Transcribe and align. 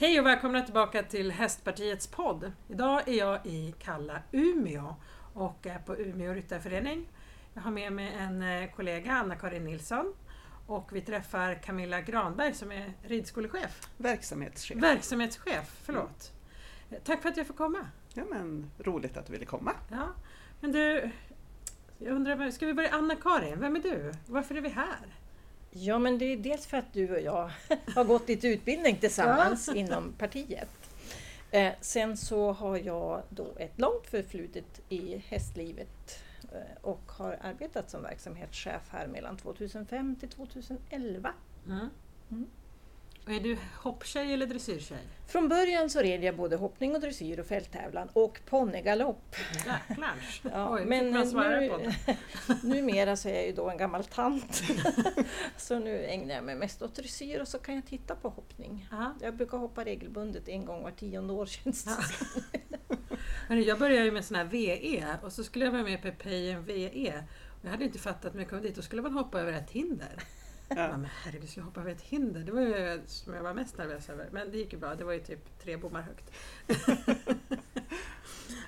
Hej 0.00 0.20
och 0.20 0.26
välkomna 0.26 0.62
tillbaka 0.62 1.02
till 1.02 1.30
Hästpartiets 1.30 2.06
podd. 2.06 2.52
Idag 2.68 3.08
är 3.08 3.18
jag 3.18 3.46
i 3.46 3.74
kalla 3.78 4.22
Umeå 4.32 4.94
och 5.34 5.66
är 5.66 5.78
på 5.78 5.96
Umeå 5.96 6.34
Ryttarförening. 6.34 7.08
Jag 7.54 7.62
har 7.62 7.70
med 7.70 7.92
mig 7.92 8.12
en 8.18 8.42
eh, 8.42 8.70
kollega, 8.70 9.12
Anna-Karin 9.12 9.64
Nilsson, 9.64 10.14
och 10.66 10.88
vi 10.92 11.00
träffar 11.00 11.54
Camilla 11.54 12.00
Granberg 12.00 12.54
som 12.54 12.72
är 12.72 12.92
ridskolechef. 13.02 13.88
Verksamhetschef. 13.96 14.82
Verksamhetschef, 14.82 15.80
förlåt. 15.84 16.32
Tack 17.04 17.22
för 17.22 17.28
att 17.28 17.36
jag 17.36 17.46
får 17.46 17.54
komma. 17.54 17.86
Ja 18.14 18.24
men 18.30 18.70
roligt 18.78 19.16
att 19.16 19.26
du 19.26 19.32
ville 19.32 19.46
komma. 19.46 19.72
Ja, 19.90 20.08
men 20.60 20.72
du, 20.72 21.10
jag 21.98 22.14
undrar, 22.14 22.50
ska 22.50 22.66
vi 22.66 22.74
börja 22.74 22.90
Anna-Karin, 22.90 23.60
vem 23.60 23.76
är 23.76 23.80
du? 23.80 24.12
Varför 24.26 24.54
är 24.54 24.60
vi 24.60 24.68
här? 24.68 25.19
Ja, 25.70 25.98
men 25.98 26.18
det 26.18 26.24
är 26.24 26.36
dels 26.36 26.66
för 26.66 26.76
att 26.76 26.92
du 26.92 27.14
och 27.14 27.20
jag 27.20 27.50
har 27.94 28.04
gått 28.04 28.28
lite 28.28 28.48
utbildning 28.48 28.96
tillsammans 28.96 29.68
inom 29.68 30.12
partiet. 30.12 30.68
Eh, 31.50 31.72
sen 31.80 32.16
så 32.16 32.52
har 32.52 32.76
jag 32.76 33.22
då 33.28 33.52
ett 33.56 33.78
långt 33.78 34.06
förflutet 34.06 34.80
i 34.88 35.16
hästlivet 35.16 36.22
eh, 36.52 36.76
och 36.80 37.12
har 37.12 37.38
arbetat 37.42 37.90
som 37.90 38.02
verksamhetschef 38.02 38.82
här 38.90 39.06
mellan 39.06 39.36
2005 39.36 40.16
till 40.16 40.28
2011. 40.28 41.32
Mm. 41.66 41.88
Mm. 42.30 42.46
Och 43.30 43.36
är 43.36 43.40
du 43.40 43.56
hopptjej 43.76 44.34
eller 44.34 44.46
dressyrtjej? 44.46 44.98
Från 45.26 45.48
början 45.48 45.90
så 45.90 46.00
red 46.00 46.24
jag 46.24 46.36
både 46.36 46.56
hoppning 46.56 46.94
och 46.94 47.00
dressyr 47.00 47.40
och 47.40 47.46
fälttävlan 47.46 48.08
och 48.12 48.40
ponnygalopp. 48.46 49.36
Jäklars! 49.66 50.42
Ja, 50.52 50.74
Oj, 50.74 50.84
men 50.84 51.10
nu, 51.10 51.82
numera 52.62 53.16
så 53.16 53.28
är 53.28 53.34
jag 53.34 53.46
ju 53.46 53.52
då 53.52 53.70
en 53.70 53.76
gammal 53.76 54.04
tant. 54.04 54.62
så 55.56 55.78
nu 55.78 56.04
ägnar 56.04 56.34
jag 56.34 56.44
mig 56.44 56.54
mest 56.54 56.82
åt 56.82 56.94
dressyr 56.94 57.40
och 57.40 57.48
så 57.48 57.58
kan 57.58 57.74
jag 57.74 57.86
titta 57.86 58.14
på 58.14 58.28
hoppning. 58.28 58.88
Aha. 58.92 59.14
Jag 59.20 59.36
brukar 59.36 59.58
hoppa 59.58 59.84
regelbundet 59.84 60.48
en 60.48 60.64
gång 60.64 60.82
var 60.82 60.90
tionde 60.90 61.32
år 61.32 61.46
känns 61.46 61.84
det 61.84 61.90
ja. 63.48 63.54
Jag 63.54 63.78
började 63.78 64.04
ju 64.04 64.10
med 64.10 64.24
sån 64.24 64.36
här 64.36 64.44
VE 64.44 65.04
och 65.22 65.32
så 65.32 65.44
skulle 65.44 65.64
jag 65.64 65.72
vara 65.72 65.82
med 65.82 66.02
på 66.02 66.10
Payen 66.22 66.64
VE. 66.64 67.24
Jag 67.62 67.70
hade 67.70 67.84
inte 67.84 67.98
fattat 67.98 68.34
när 68.34 68.40
jag 68.40 68.50
kom 68.50 68.62
dit, 68.62 68.76
då 68.76 68.82
skulle 68.82 69.02
man 69.02 69.12
hoppa 69.12 69.40
över 69.40 69.52
ett 69.52 69.70
hinder. 69.70 70.22
Ja. 70.76 70.88
Men 70.88 71.04
herregud, 71.24 71.50
jag 71.56 71.64
hoppa 71.64 71.80
över 71.80 71.92
ett 71.92 72.02
hinder? 72.02 72.40
Det 72.40 72.52
var 72.52 72.60
ju 72.60 73.00
som 73.06 73.34
jag 73.34 73.42
var 73.42 73.54
mest 73.54 73.78
nervös 73.78 74.08
över. 74.08 74.28
Men 74.32 74.50
det 74.50 74.58
gick 74.58 74.72
ju 74.72 74.78
bra, 74.78 74.94
det 74.94 75.04
var 75.04 75.12
ju 75.12 75.20
typ 75.20 75.58
tre 75.62 75.76
bommar 75.76 76.02
högt. 76.02 76.32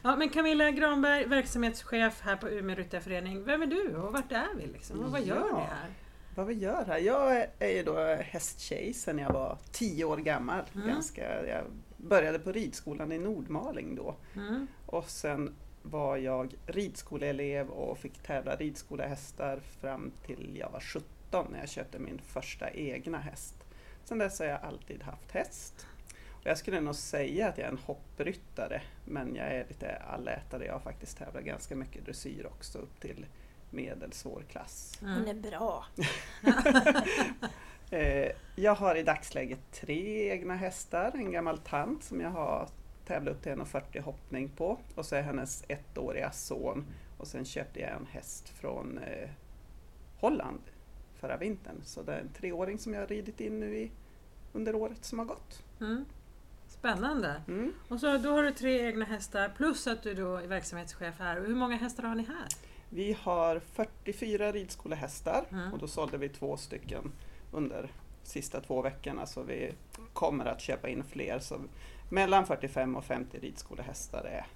ja, 0.03 0.17
men 0.17 0.29
Camilla 0.29 0.71
Granberg, 0.71 1.25
verksamhetschef 1.25 2.21
här 2.21 2.37
på 2.37 2.49
Umeå 2.49 2.77
Ryttarförening. 2.77 3.45
Vem 3.45 3.63
är 3.63 3.67
du 3.67 3.97
och 3.97 4.13
vart 4.13 4.33
är 4.33 4.55
vi? 4.57 4.67
Liksom? 4.67 5.01
Och 5.01 5.13
vad 5.13 5.23
gör 5.23 5.49
ja, 5.51 5.59
ni 5.59 5.65
här? 5.65 5.91
Vad 6.35 6.47
vi 6.47 6.55
gör 6.55 6.85
här? 6.85 6.99
Jag 6.99 7.47
är 7.59 7.69
ju 7.77 7.83
då 7.83 7.99
hästtjej 8.21 8.95
sedan 8.95 9.19
jag 9.19 9.33
var 9.33 9.59
tio 9.73 10.05
år 10.05 10.17
gammal. 10.17 10.65
Mm. 10.75 10.89
Ganska, 10.89 11.47
jag 11.47 11.65
började 11.97 12.39
på 12.39 12.53
ridskolan 12.53 13.13
i 13.13 13.19
Nordmaling 13.19 13.95
då. 13.95 14.17
Mm. 14.37 14.67
Och 14.87 15.11
sen 15.11 15.55
var 15.83 16.17
jag 16.17 16.55
ridskoleelev 16.67 17.69
och 17.69 17.99
fick 17.99 18.23
tävla 18.23 18.57
ridskolehästar 18.57 19.61
fram 19.81 20.13
till 20.27 20.57
jag 20.57 20.71
var 20.71 20.81
17 20.81 21.09
när 21.41 21.59
jag 21.59 21.69
köpte 21.69 21.99
min 21.99 22.19
första 22.19 22.71
egna 22.71 23.19
häst. 23.19 23.55
Sen 24.05 24.19
dess 24.19 24.39
har 24.39 24.47
jag 24.47 24.63
alltid 24.63 25.03
haft 25.03 25.33
häst. 25.33 25.87
Och 26.31 26.47
jag 26.47 26.59
skulle 26.59 26.81
nog 26.81 26.95
säga 26.95 27.49
att 27.49 27.59
jag 27.59 27.67
är 27.67 27.71
en 27.71 27.79
hoppryttare, 27.79 28.83
men 29.05 29.35
jag 29.35 29.47
är 29.47 29.67
lite 29.69 29.97
allätare. 29.97 30.65
Jag 30.65 30.73
har 30.73 30.81
faktiskt 30.81 31.19
tävlat 31.19 31.45
ganska 31.45 31.77
mycket 31.77 32.05
dressyr 32.05 32.47
också, 32.47 32.79
upp 32.79 33.01
till 33.01 33.27
medelsvår 33.71 34.45
klass. 34.51 34.99
Mm. 35.03 35.15
Hon 35.15 35.29
är 35.29 35.35
bra! 35.35 35.87
Eh, 37.91 38.33
jag 38.57 38.75
har 38.75 38.95
i 38.95 39.03
dagsläget 39.03 39.59
tre 39.73 40.31
egna 40.31 40.57
hästar. 40.57 41.13
En 41.15 41.33
gammal 41.33 41.59
tant 41.59 42.05
som 42.05 42.21
jag 42.21 42.31
har 42.31 42.69
tävlat 43.07 43.35
upp 43.35 43.43
till 43.43 43.53
1,40 43.53 44.01
hoppning 44.01 44.49
på 44.49 44.79
och 44.95 45.07
så 45.07 45.17
är 45.17 45.23
hennes 45.23 45.65
ettåriga 45.69 46.31
son. 46.31 46.87
Och 47.19 47.27
sen 47.27 47.45
köpte 47.45 47.81
jag 47.81 47.91
en 47.91 48.07
häst 48.07 48.49
från 48.49 48.99
eh, 48.99 49.29
Holland 50.21 50.61
förra 51.23 51.37
vintern. 51.37 51.77
Så 51.85 52.03
det 52.03 52.13
är 52.13 52.21
en 52.21 52.29
treåring 52.29 52.79
som 52.79 52.95
jag 52.95 53.01
har 53.01 53.07
ridit 53.07 53.41
in 53.41 53.61
nu 53.61 53.77
i, 53.77 53.91
under 54.53 54.75
året 54.75 55.05
som 55.05 55.19
har 55.19 55.27
gått. 55.27 55.63
Mm. 55.81 56.05
Spännande! 56.69 57.43
Mm. 57.49 57.73
Och 57.89 58.01
så 58.01 58.19
då 58.19 58.31
har 58.31 58.43
du 58.43 58.53
tre 58.53 58.87
egna 58.87 59.05
hästar 59.05 59.49
plus 59.49 59.87
att 59.87 60.03
du 60.03 60.15
då 60.15 60.37
är 60.37 60.47
verksamhetschef 60.47 61.15
här. 61.19 61.41
hur 61.41 61.55
många 61.55 61.77
hästar 61.77 62.03
har 62.03 62.15
ni 62.15 62.23
här? 62.23 62.47
Vi 62.91 63.17
har 63.21 63.61
44 63.61 64.53
ridskolehästar 64.53 65.45
mm. 65.51 65.73
och 65.73 65.79
då 65.79 65.89
sålde 65.89 66.19
vi 66.19 66.29
två 66.29 66.57
stycken 66.57 67.13
under 67.53 67.91
sista 68.23 68.61
två 68.61 68.83
veckorna 68.83 69.27
så 69.27 69.43
vi 69.43 69.73
kommer 70.13 70.45
att 70.45 70.61
köpa 70.61 70.89
in 70.89 71.05
fler. 71.05 71.39
Så 71.39 71.61
mellan 72.09 72.47
45 72.47 72.97
och 72.97 73.05
50 73.05 73.39
ridskolehästar 73.39 74.25
är 74.25 74.47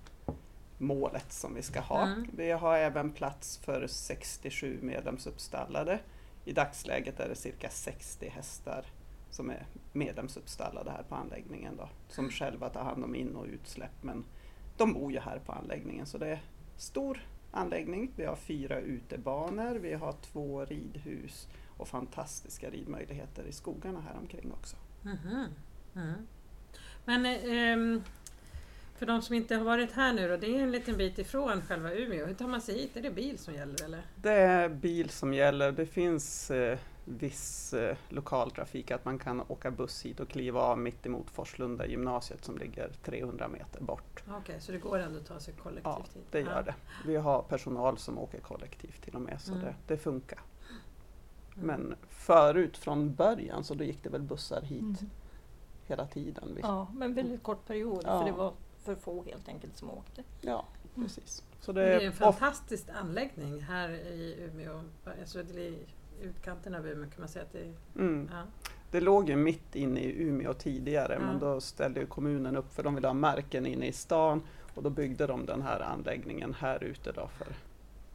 målet 0.78 1.32
som 1.32 1.54
vi 1.54 1.62
ska 1.62 1.80
ha. 1.80 2.06
Mm. 2.06 2.30
Vi 2.36 2.50
har 2.50 2.76
även 2.78 3.12
plats 3.12 3.58
för 3.58 3.86
67 3.86 4.78
medlemsuppstallade 4.82 5.98
i 6.46 6.52
dagsläget 6.52 7.20
är 7.20 7.28
det 7.28 7.34
cirka 7.34 7.70
60 7.70 8.28
hästar 8.28 8.84
som 9.30 9.50
är 9.50 9.66
medlemsuppstallade 9.92 10.90
här 10.90 11.02
på 11.02 11.14
anläggningen 11.14 11.76
då, 11.76 11.88
som 12.08 12.30
själva 12.30 12.68
tar 12.68 12.84
hand 12.84 13.04
om 13.04 13.14
in 13.14 13.36
och 13.36 13.46
utsläpp. 13.46 14.02
Men 14.02 14.24
de 14.76 14.92
bor 14.92 15.12
ju 15.12 15.18
här 15.18 15.38
på 15.38 15.52
anläggningen 15.52 16.06
så 16.06 16.18
det 16.18 16.28
är 16.28 16.42
stor 16.76 17.26
anläggning. 17.50 18.12
Vi 18.16 18.24
har 18.24 18.36
fyra 18.36 18.80
utebanor, 18.80 19.74
vi 19.74 19.94
har 19.94 20.12
två 20.12 20.64
ridhus 20.64 21.48
och 21.76 21.88
fantastiska 21.88 22.70
ridmöjligheter 22.70 23.44
i 23.44 23.52
skogarna 23.52 24.00
här 24.00 24.18
omkring 24.18 24.52
också. 24.52 24.76
Mm 25.04 25.16
-hmm. 25.16 25.46
mm. 25.94 26.26
Men 27.04 27.26
eh, 27.26 28.02
för 28.98 29.06
de 29.06 29.22
som 29.22 29.34
inte 29.34 29.56
har 29.56 29.64
varit 29.64 29.92
här 29.92 30.12
nu 30.12 30.28
då, 30.28 30.36
det 30.36 30.46
är 30.46 30.62
en 30.62 30.70
liten 30.70 30.96
bit 30.96 31.18
ifrån 31.18 31.62
själva 31.62 31.92
Umeå. 31.92 32.26
Hur 32.26 32.34
tar 32.34 32.46
man 32.46 32.60
sig 32.60 32.78
hit? 32.78 32.96
Är 32.96 33.02
det 33.02 33.10
bil 33.10 33.38
som 33.38 33.54
gäller 33.54 33.84
eller? 33.84 34.02
Det 34.16 34.32
är 34.32 34.68
bil 34.68 35.10
som 35.10 35.34
gäller. 35.34 35.72
Det 35.72 35.86
finns 35.86 36.50
eh, 36.50 36.78
viss 37.06 37.72
eh, 37.72 37.96
lokaltrafik, 38.08 38.90
att 38.90 39.04
man 39.04 39.18
kan 39.18 39.40
åka 39.48 39.70
buss 39.70 40.02
hit 40.04 40.20
och 40.20 40.28
kliva 40.28 40.60
av 40.60 40.78
mitt 40.78 41.06
emot 41.06 41.30
Forslunda 41.30 41.86
gymnasiet 41.86 42.44
som 42.44 42.58
ligger 42.58 42.90
300 43.02 43.48
meter 43.48 43.80
bort. 43.80 44.22
Okej, 44.24 44.36
okay, 44.40 44.60
så 44.60 44.72
det 44.72 44.78
går 44.78 44.98
ändå 44.98 45.18
att 45.18 45.26
ta 45.26 45.40
sig 45.40 45.54
kollektivt 45.54 45.84
ja, 45.84 46.04
hit? 46.14 46.26
det 46.30 46.40
gör 46.40 46.56
ja. 46.56 46.62
det. 46.62 46.74
Vi 47.06 47.16
har 47.16 47.42
personal 47.42 47.98
som 47.98 48.18
åker 48.18 48.40
kollektivt 48.40 49.02
till 49.02 49.14
och 49.14 49.22
med, 49.22 49.40
så 49.40 49.52
mm. 49.52 49.64
det, 49.64 49.74
det, 49.86 49.96
funkar. 49.96 50.40
Mm. 50.68 51.66
Men 51.66 51.94
förut 52.08 52.76
från 52.76 53.14
början 53.14 53.64
så 53.64 53.74
då 53.74 53.84
gick 53.84 54.02
det 54.02 54.08
väl 54.08 54.22
bussar 54.22 54.62
hit 54.62 54.80
mm. 54.82 55.10
hela 55.86 56.06
tiden. 56.06 56.58
Ja, 56.62 56.86
men 56.94 57.14
väldigt 57.14 57.42
kort 57.42 57.66
period, 57.66 58.00
ja. 58.04 58.18
för 58.18 58.26
det 58.26 58.36
var 58.36 58.52
för 58.86 58.94
få 58.94 59.24
helt 59.24 59.48
enkelt 59.48 59.76
som 59.76 59.90
åkte. 59.90 60.22
Ja, 60.40 60.66
precis. 60.94 61.42
Så 61.60 61.72
det, 61.72 61.82
är, 61.82 61.98
det 61.98 62.04
är 62.04 62.06
en 62.06 62.12
fantastisk 62.12 62.88
anläggning 62.88 63.60
här 63.60 63.90
i 63.90 64.36
Umeå. 64.40 64.80
Alltså 65.20 65.40
i 65.40 65.78
utkanten 66.22 66.74
av 66.74 66.86
Umeå 66.86 67.10
kan 67.10 67.20
man 67.20 67.28
säga 67.28 67.44
att 67.44 67.52
det 67.52 67.60
är. 67.60 67.74
Mm. 67.94 68.30
Ja. 68.32 68.42
Det 68.90 69.00
låg 69.00 69.28
ju 69.28 69.36
mitt 69.36 69.76
inne 69.76 70.00
i 70.00 70.22
Umeå 70.22 70.54
tidigare 70.54 71.12
ja. 71.20 71.26
men 71.26 71.38
då 71.38 71.60
ställde 71.60 72.06
kommunen 72.06 72.56
upp 72.56 72.74
för 72.74 72.82
de 72.82 72.94
ville 72.94 73.06
ha 73.06 73.14
marken 73.14 73.66
inne 73.66 73.86
i 73.86 73.92
stan 73.92 74.42
och 74.74 74.82
då 74.82 74.90
byggde 74.90 75.26
de 75.26 75.46
den 75.46 75.62
här 75.62 75.80
anläggningen 75.80 76.54
här 76.54 76.84
ute 76.84 77.12
då 77.12 77.28
för 77.28 77.46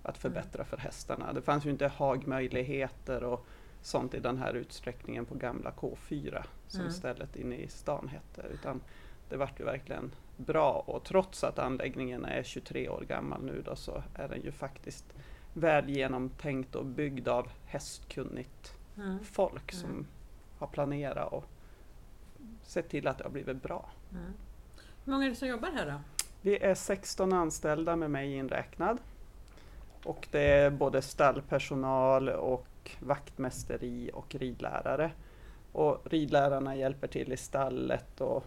att 0.03 0.17
förbättra 0.17 0.65
för 0.65 0.77
hästarna. 0.77 1.33
Det 1.33 1.41
fanns 1.41 1.65
ju 1.65 1.69
inte 1.69 1.87
hagmöjligheter 1.87 3.23
och 3.23 3.45
sånt 3.81 4.13
i 4.13 4.19
den 4.19 4.37
här 4.37 4.53
utsträckningen 4.53 5.25
på 5.25 5.35
gamla 5.35 5.71
K4 5.71 6.43
som 6.67 6.81
mm. 6.81 6.93
stället 6.93 7.35
inne 7.35 7.55
i 7.55 7.67
stan 7.67 8.07
hette. 8.07 8.47
Utan 8.53 8.81
det 9.29 9.37
vart 9.37 9.59
ju 9.59 9.63
verkligen 9.63 10.11
bra 10.45 10.83
och 10.87 11.03
trots 11.03 11.43
att 11.43 11.59
anläggningen 11.59 12.25
är 12.25 12.43
23 12.43 12.89
år 12.89 13.01
gammal 13.07 13.43
nu 13.43 13.61
då 13.65 13.75
så 13.75 14.03
är 14.13 14.27
den 14.27 14.41
ju 14.41 14.51
faktiskt 14.51 15.05
väl 15.53 15.89
genomtänkt 15.89 16.75
och 16.75 16.85
byggd 16.85 17.27
av 17.27 17.47
hästkunnigt 17.65 18.73
mm. 18.97 19.19
folk 19.23 19.71
som 19.71 19.89
mm. 19.89 20.07
har 20.59 20.67
planerat 20.67 21.33
och 21.33 21.45
sett 22.63 22.89
till 22.89 23.07
att 23.07 23.17
det 23.17 23.23
har 23.23 23.31
blivit 23.31 23.63
bra. 23.63 23.89
Mm. 24.11 24.33
Hur 25.05 25.11
många 25.11 25.25
är 25.25 25.29
det 25.29 25.35
som 25.35 25.47
jobbar 25.47 25.69
här 25.71 25.85
då? 25.85 26.01
Vi 26.41 26.57
är 26.57 26.75
16 26.75 27.33
anställda 27.33 27.95
med 27.95 28.11
mig 28.11 28.33
inräknad. 28.33 28.97
Och 30.03 30.27
det 30.31 30.41
är 30.41 30.69
både 30.69 31.01
stallpersonal 31.01 32.29
och 32.29 32.91
vaktmästeri 32.99 34.11
och 34.13 34.35
ridlärare. 34.35 35.11
Och 35.71 36.01
ridlärarna 36.05 36.75
hjälper 36.75 37.07
till 37.07 37.33
i 37.33 37.37
stallet 37.37 38.21
och 38.21 38.45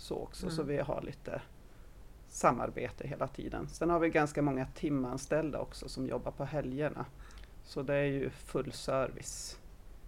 så 0.00 0.16
också, 0.16 0.46
mm. 0.46 0.56
så 0.56 0.62
vi 0.62 0.78
har 0.78 1.02
lite 1.02 1.42
samarbete 2.28 3.08
hela 3.08 3.28
tiden. 3.28 3.68
Sen 3.68 3.90
har 3.90 3.98
vi 3.98 4.08
ganska 4.08 4.42
många 4.42 4.66
timanställda 4.66 5.58
också 5.58 5.88
som 5.88 6.06
jobbar 6.06 6.30
på 6.30 6.44
helgerna. 6.44 7.06
Så 7.64 7.82
det 7.82 7.94
är 7.94 8.04
ju 8.04 8.30
full 8.30 8.72
service 8.72 9.58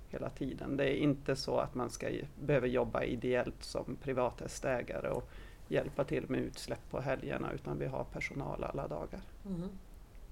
hela 0.09 0.31
tiden. 0.31 0.77
Det 0.77 0.85
är 0.85 0.97
inte 0.97 1.37
så 1.37 1.59
att 1.59 1.75
man 1.75 1.91
ska 1.91 2.11
behöva 2.41 2.67
jobba 2.67 3.03
ideellt 3.03 3.65
som 3.65 3.97
privathästägare 4.03 5.09
och 5.09 5.31
hjälpa 5.69 6.05
till 6.05 6.25
med 6.29 6.41
utsläpp 6.41 6.91
på 6.91 7.01
helgerna 7.01 7.53
utan 7.53 7.79
vi 7.79 7.87
har 7.87 8.05
personal 8.05 8.65
alla 8.65 8.89
dagar. 8.89 9.21
Mm. 9.47 9.69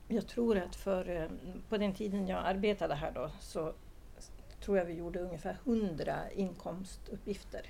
Jag 0.09 0.27
tror 0.27 0.59
att 0.59 0.77
för, 0.77 1.09
eh, 1.09 1.29
på 1.69 1.79
den 1.79 1.95
tiden 1.95 2.29
jag 2.29 2.47
arbetade 2.47 2.95
här 2.95 3.13
då 3.13 3.31
så 3.41 3.73
tror 4.61 4.79
jag 4.79 4.85
vi 4.85 4.95
gjorde 4.95 5.21
ungefär 5.21 5.57
100 5.65 6.31
inkomstuppgifter 6.31 7.67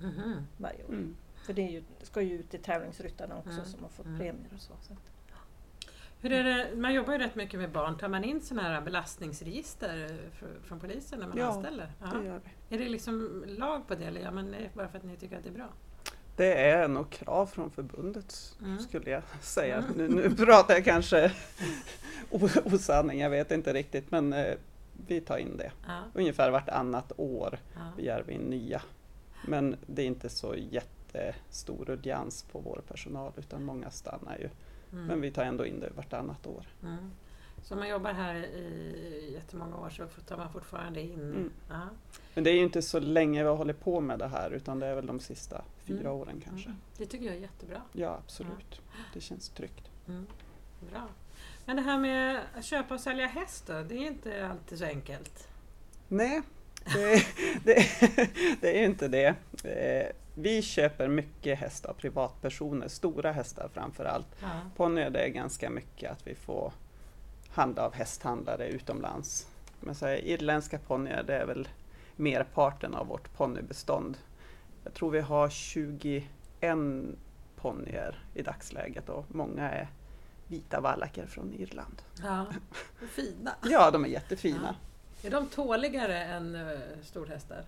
mm. 0.00 0.42
varje 0.56 0.84
år. 0.84 0.92
Mm. 0.92 1.16
För 1.46 1.52
det, 1.52 1.62
ju, 1.62 1.82
ska 2.02 2.22
ju 2.22 2.34
ut 2.38 2.50
till 2.50 2.62
tävlingsryttarna 2.62 3.36
också 3.36 3.50
mm. 3.50 3.64
som 3.64 3.82
har 3.82 3.88
fått 3.88 4.06
mm. 4.06 4.18
premier 4.18 4.50
och 4.54 4.60
så. 4.60 4.72
så 4.80 4.92
att, 4.92 5.16
hur 6.20 6.32
är 6.32 6.44
det, 6.44 6.76
man 6.76 6.94
jobbar 6.94 7.12
ju 7.12 7.18
rätt 7.18 7.34
mycket 7.34 7.60
med 7.60 7.70
barn. 7.70 7.98
Tar 7.98 8.08
man 8.08 8.24
in 8.24 8.40
sådana 8.40 8.68
här 8.68 8.80
belastningsregister 8.80 10.18
från 10.64 10.80
polisen 10.80 11.18
när 11.18 11.26
man 11.26 11.38
ja, 11.38 11.46
anställer? 11.46 11.92
Ja, 12.00 12.06
det 12.06 12.26
gör 12.26 12.40
vi. 12.44 12.76
Är 12.76 12.78
det 12.78 12.88
liksom 12.88 13.44
lag 13.46 13.88
på 13.88 13.94
det 13.94 14.04
eller 14.04 14.20
gör 14.20 14.30
man 14.30 14.50
det 14.50 14.70
bara 14.74 14.88
för 14.88 14.98
att 14.98 15.04
ni 15.04 15.16
tycker 15.16 15.36
att 15.36 15.42
det 15.42 15.48
är 15.48 15.54
bra? 15.54 15.68
Det 16.36 16.54
är 16.54 16.88
nog 16.88 17.10
krav 17.10 17.46
från 17.46 17.70
förbundet 17.70 18.56
mm. 18.60 18.78
skulle 18.78 19.10
jag 19.10 19.22
säga. 19.40 19.76
Mm. 19.76 19.92
Nu, 19.96 20.08
nu 20.08 20.36
pratar 20.36 20.74
jag 20.74 20.84
kanske 20.84 21.32
osanning, 22.64 23.20
jag 23.20 23.30
vet 23.30 23.50
inte 23.50 23.72
riktigt 23.72 24.10
men 24.10 24.32
eh, 24.32 24.54
vi 25.06 25.20
tar 25.20 25.38
in 25.38 25.56
det. 25.56 25.72
Ja. 25.86 26.02
Ungefär 26.14 26.50
vartannat 26.50 27.12
år 27.16 27.58
ja. 27.74 27.80
begär 27.96 28.24
vi 28.26 28.32
in 28.32 28.40
nya. 28.40 28.82
Men 29.48 29.76
det 29.86 30.02
är 30.02 30.06
inte 30.06 30.28
så 30.28 30.54
jättestor 31.16 31.84
rullians 31.84 32.42
på 32.42 32.58
vår 32.58 32.82
personal 32.88 33.32
utan 33.36 33.64
många 33.64 33.90
stannar 33.90 34.38
ju. 34.38 34.48
Mm. 34.92 35.06
Men 35.06 35.20
vi 35.20 35.30
tar 35.30 35.44
ändå 35.44 35.66
in 35.66 35.80
det 35.80 35.90
vartannat 35.96 36.46
år. 36.46 36.66
Mm. 36.82 37.10
Så 37.62 37.74
om 37.74 37.80
man 37.80 37.88
jobbar 37.88 38.12
här 38.12 38.34
i 38.34 39.32
jättemånga 39.34 39.76
år 39.76 39.90
så 39.90 40.06
tar 40.26 40.36
man 40.36 40.52
fortfarande 40.52 41.00
in? 41.00 41.20
Mm. 41.20 41.50
Men 42.34 42.44
det 42.44 42.50
är 42.50 42.54
ju 42.54 42.62
inte 42.62 42.82
så 42.82 43.00
länge 43.00 43.42
vi 43.42 43.48
har 43.48 43.56
hållit 43.56 43.80
på 43.80 44.00
med 44.00 44.18
det 44.18 44.28
här 44.28 44.50
utan 44.50 44.80
det 44.80 44.86
är 44.86 44.94
väl 44.94 45.06
de 45.06 45.20
sista 45.20 45.64
fyra 45.84 46.00
mm. 46.00 46.12
åren 46.12 46.42
kanske. 46.44 46.68
Mm. 46.68 46.80
Det 46.96 47.06
tycker 47.06 47.26
jag 47.26 47.34
är 47.34 47.40
jättebra. 47.40 47.82
Ja 47.92 48.20
absolut, 48.24 48.80
det 49.14 49.20
känns 49.20 49.48
tryggt. 49.48 49.90
Mm. 50.08 50.26
Bra. 50.90 51.08
Men 51.64 51.76
det 51.76 51.82
här 51.82 51.98
med 51.98 52.40
att 52.54 52.64
köpa 52.64 52.94
och 52.94 53.00
sälja 53.00 53.26
häst 53.26 53.66
då, 53.66 53.82
det 53.82 53.94
är 53.94 54.06
inte 54.06 54.48
alltid 54.48 54.78
så 54.78 54.84
enkelt? 54.84 55.48
Nej, 56.08 56.42
det, 56.94 57.26
det, 57.64 57.86
det 58.60 58.80
är 58.80 58.84
inte 58.84 59.08
det. 59.08 59.34
Eh, 60.36 60.42
vi 60.42 60.62
köper 60.62 61.08
mycket 61.08 61.58
hästar 61.58 61.90
av 61.90 61.94
privatpersoner, 61.94 62.88
stora 62.88 63.32
hästar 63.32 63.70
framför 63.74 64.04
allt. 64.04 64.26
Ja. 64.40 64.48
Ponnyer 64.76 65.10
det 65.10 65.20
är 65.20 65.28
ganska 65.28 65.70
mycket 65.70 66.10
att 66.10 66.26
vi 66.26 66.34
får 66.34 66.72
handla 67.50 67.82
av 67.82 67.94
hästhandlare 67.94 68.68
utomlands. 68.68 69.46
Men 69.80 69.94
så 69.94 70.06
här, 70.06 70.24
irländska 70.24 70.78
ponnyer 70.78 71.22
det 71.22 71.34
är 71.34 71.46
väl 71.46 71.68
merparten 72.16 72.94
av 72.94 73.06
vårt 73.06 73.36
ponnybestånd. 73.36 74.18
Jag 74.84 74.94
tror 74.94 75.10
vi 75.10 75.20
har 75.20 75.48
21 75.48 76.26
ponnyer 77.56 78.24
i 78.34 78.42
dagsläget 78.42 79.08
och 79.08 79.24
många 79.28 79.70
är 79.70 79.88
vita 80.48 80.80
vallacker 80.80 81.26
från 81.26 81.54
Irland. 81.54 82.02
Ja, 82.22 82.46
fina. 83.10 83.50
ja, 83.64 83.90
de 83.90 84.04
är 84.04 84.08
jättefina. 84.08 84.74
Ja. 85.22 85.28
Är 85.28 85.30
de 85.30 85.46
tåligare 85.46 86.24
än 86.24 86.54
uh, 86.54 86.78
storhästar? 87.02 87.64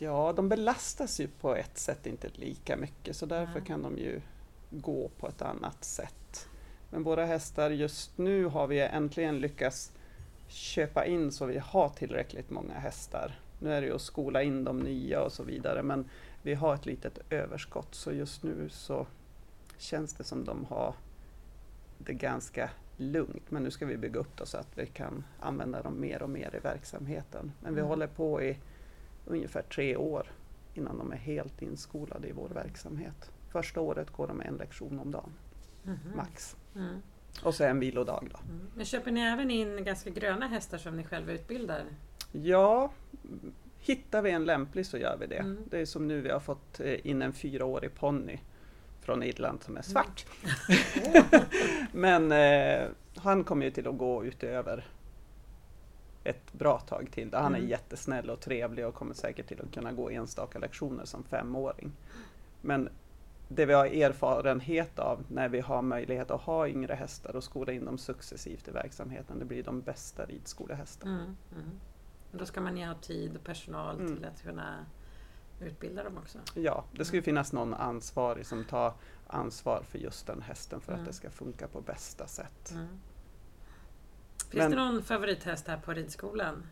Ja, 0.00 0.32
de 0.32 0.48
belastas 0.48 1.20
ju 1.20 1.28
på 1.28 1.54
ett 1.54 1.78
sätt 1.78 2.06
inte 2.06 2.28
lika 2.32 2.76
mycket 2.76 3.16
så 3.16 3.26
därför 3.26 3.60
kan 3.60 3.82
de 3.82 3.98
ju 3.98 4.20
gå 4.70 5.10
på 5.18 5.28
ett 5.28 5.42
annat 5.42 5.84
sätt. 5.84 6.48
Men 6.90 7.02
våra 7.02 7.24
hästar 7.24 7.70
just 7.70 8.18
nu 8.18 8.44
har 8.44 8.66
vi 8.66 8.80
äntligen 8.80 9.38
lyckats 9.38 9.92
köpa 10.48 11.06
in 11.06 11.32
så 11.32 11.46
vi 11.46 11.58
har 11.58 11.88
tillräckligt 11.88 12.50
många 12.50 12.74
hästar. 12.74 13.38
Nu 13.60 13.72
är 13.72 13.80
det 13.80 13.86
ju 13.86 13.94
att 13.94 14.00
skola 14.00 14.42
in 14.42 14.64
de 14.64 14.78
nya 14.78 15.22
och 15.22 15.32
så 15.32 15.42
vidare 15.42 15.82
men 15.82 16.10
vi 16.42 16.54
har 16.54 16.74
ett 16.74 16.86
litet 16.86 17.18
överskott 17.30 17.94
så 17.94 18.12
just 18.12 18.42
nu 18.42 18.68
så 18.68 19.06
känns 19.78 20.14
det 20.14 20.24
som 20.24 20.44
de 20.44 20.64
har 20.64 20.94
det 21.98 22.14
ganska 22.14 22.70
lugnt. 22.96 23.50
Men 23.50 23.62
nu 23.62 23.70
ska 23.70 23.86
vi 23.86 23.96
bygga 23.96 24.20
upp 24.20 24.36
det 24.36 24.46
så 24.46 24.58
att 24.58 24.78
vi 24.78 24.86
kan 24.86 25.24
använda 25.40 25.82
dem 25.82 26.00
mer 26.00 26.22
och 26.22 26.30
mer 26.30 26.54
i 26.56 26.58
verksamheten. 26.58 27.52
Men 27.60 27.74
vi 27.74 27.80
mm. 27.80 27.88
håller 27.88 28.06
på 28.06 28.42
i 28.42 28.58
ungefär 29.26 29.62
tre 29.62 29.96
år 29.96 30.26
innan 30.74 30.98
de 30.98 31.12
är 31.12 31.16
helt 31.16 31.62
inskolade 31.62 32.28
i 32.28 32.32
vår 32.32 32.48
verksamhet. 32.48 33.30
Första 33.52 33.80
året 33.80 34.10
går 34.10 34.26
de 34.26 34.40
en 34.40 34.56
lektion 34.56 34.98
om 34.98 35.10
dagen, 35.10 35.32
mm 35.84 35.98
-hmm. 35.98 36.16
max. 36.16 36.56
Mm. 36.76 37.02
Och 37.42 37.54
så 37.54 37.64
en 37.64 37.80
vilodag. 37.80 38.28
Då. 38.32 38.38
Mm. 38.38 38.66
Men 38.74 38.84
köper 38.84 39.10
ni 39.10 39.20
även 39.20 39.50
in 39.50 39.84
ganska 39.84 40.10
gröna 40.10 40.46
hästar 40.46 40.78
som 40.78 40.96
ni 40.96 41.04
själva 41.04 41.32
utbildar? 41.32 41.84
Ja, 42.32 42.92
hittar 43.78 44.22
vi 44.22 44.30
en 44.30 44.44
lämplig 44.44 44.86
så 44.86 44.98
gör 44.98 45.16
vi 45.20 45.26
det. 45.26 45.36
Mm. 45.38 45.64
Det 45.70 45.78
är 45.78 45.86
som 45.86 46.08
nu 46.08 46.20
vi 46.20 46.30
har 46.30 46.40
fått 46.40 46.80
eh, 46.80 47.06
in 47.06 47.22
en 47.22 47.32
fyraårig 47.32 47.94
ponny 47.94 48.38
från 49.00 49.22
Irland 49.22 49.62
som 49.62 49.76
är 49.76 49.82
svart. 49.82 50.26
Mm. 51.04 51.24
Men 51.92 52.32
eh, 52.32 52.88
han 53.16 53.44
kommer 53.44 53.64
ju 53.64 53.70
till 53.70 53.88
att 53.88 53.98
gå 53.98 54.24
utöver 54.24 54.86
ett 56.24 56.52
bra 56.52 56.78
tag 56.78 57.08
till. 57.10 57.34
Han 57.34 57.54
är 57.54 57.58
mm. 57.58 57.70
jättesnäll 57.70 58.30
och 58.30 58.40
trevlig 58.40 58.86
och 58.86 58.94
kommer 58.94 59.14
säkert 59.14 59.46
till 59.46 59.60
att 59.60 59.74
kunna 59.74 59.92
gå 59.92 60.10
enstaka 60.10 60.58
lektioner 60.58 61.04
som 61.04 61.24
femåring. 61.24 61.92
Men 62.60 62.88
det 63.48 63.66
vi 63.66 63.72
har 63.72 63.86
erfarenhet 63.86 64.98
av 64.98 65.24
när 65.28 65.48
vi 65.48 65.60
har 65.60 65.82
möjlighet 65.82 66.30
att 66.30 66.40
ha 66.40 66.68
yngre 66.68 66.94
hästar 66.94 67.36
och 67.36 67.44
skola 67.44 67.72
in 67.72 67.84
dem 67.84 67.98
successivt 67.98 68.68
i 68.68 68.70
verksamheten, 68.70 69.38
det 69.38 69.44
blir 69.44 69.62
de 69.62 69.80
bästa 69.80 70.24
ridskolehästarna. 70.24 71.14
Mm, 71.14 71.36
mm. 71.52 71.80
Då 72.32 72.46
ska 72.46 72.60
man 72.60 72.76
ju 72.76 72.86
ha 72.86 72.94
tid 72.94 73.36
och 73.36 73.44
personal 73.44 74.00
mm. 74.00 74.16
till 74.16 74.24
att 74.24 74.42
kunna 74.42 74.86
utbilda 75.60 76.04
dem 76.04 76.18
också. 76.18 76.38
Ja, 76.54 76.84
det 76.92 77.04
ska 77.04 77.16
ju 77.16 77.18
mm. 77.18 77.24
finnas 77.24 77.52
någon 77.52 77.74
ansvarig 77.74 78.46
som 78.46 78.64
tar 78.64 78.92
ansvar 79.26 79.82
för 79.82 79.98
just 79.98 80.26
den 80.26 80.42
hästen 80.42 80.80
för 80.80 80.92
att 80.92 80.98
mm. 80.98 81.06
det 81.06 81.12
ska 81.12 81.30
funka 81.30 81.68
på 81.68 81.80
bästa 81.80 82.26
sätt. 82.26 82.74
Finns 84.54 84.62
Men, 84.62 84.70
det 84.70 84.76
någon 84.76 85.02
favorithäst 85.02 85.68
här 85.68 85.76
på 85.76 85.92
ridskolan? 85.92 86.62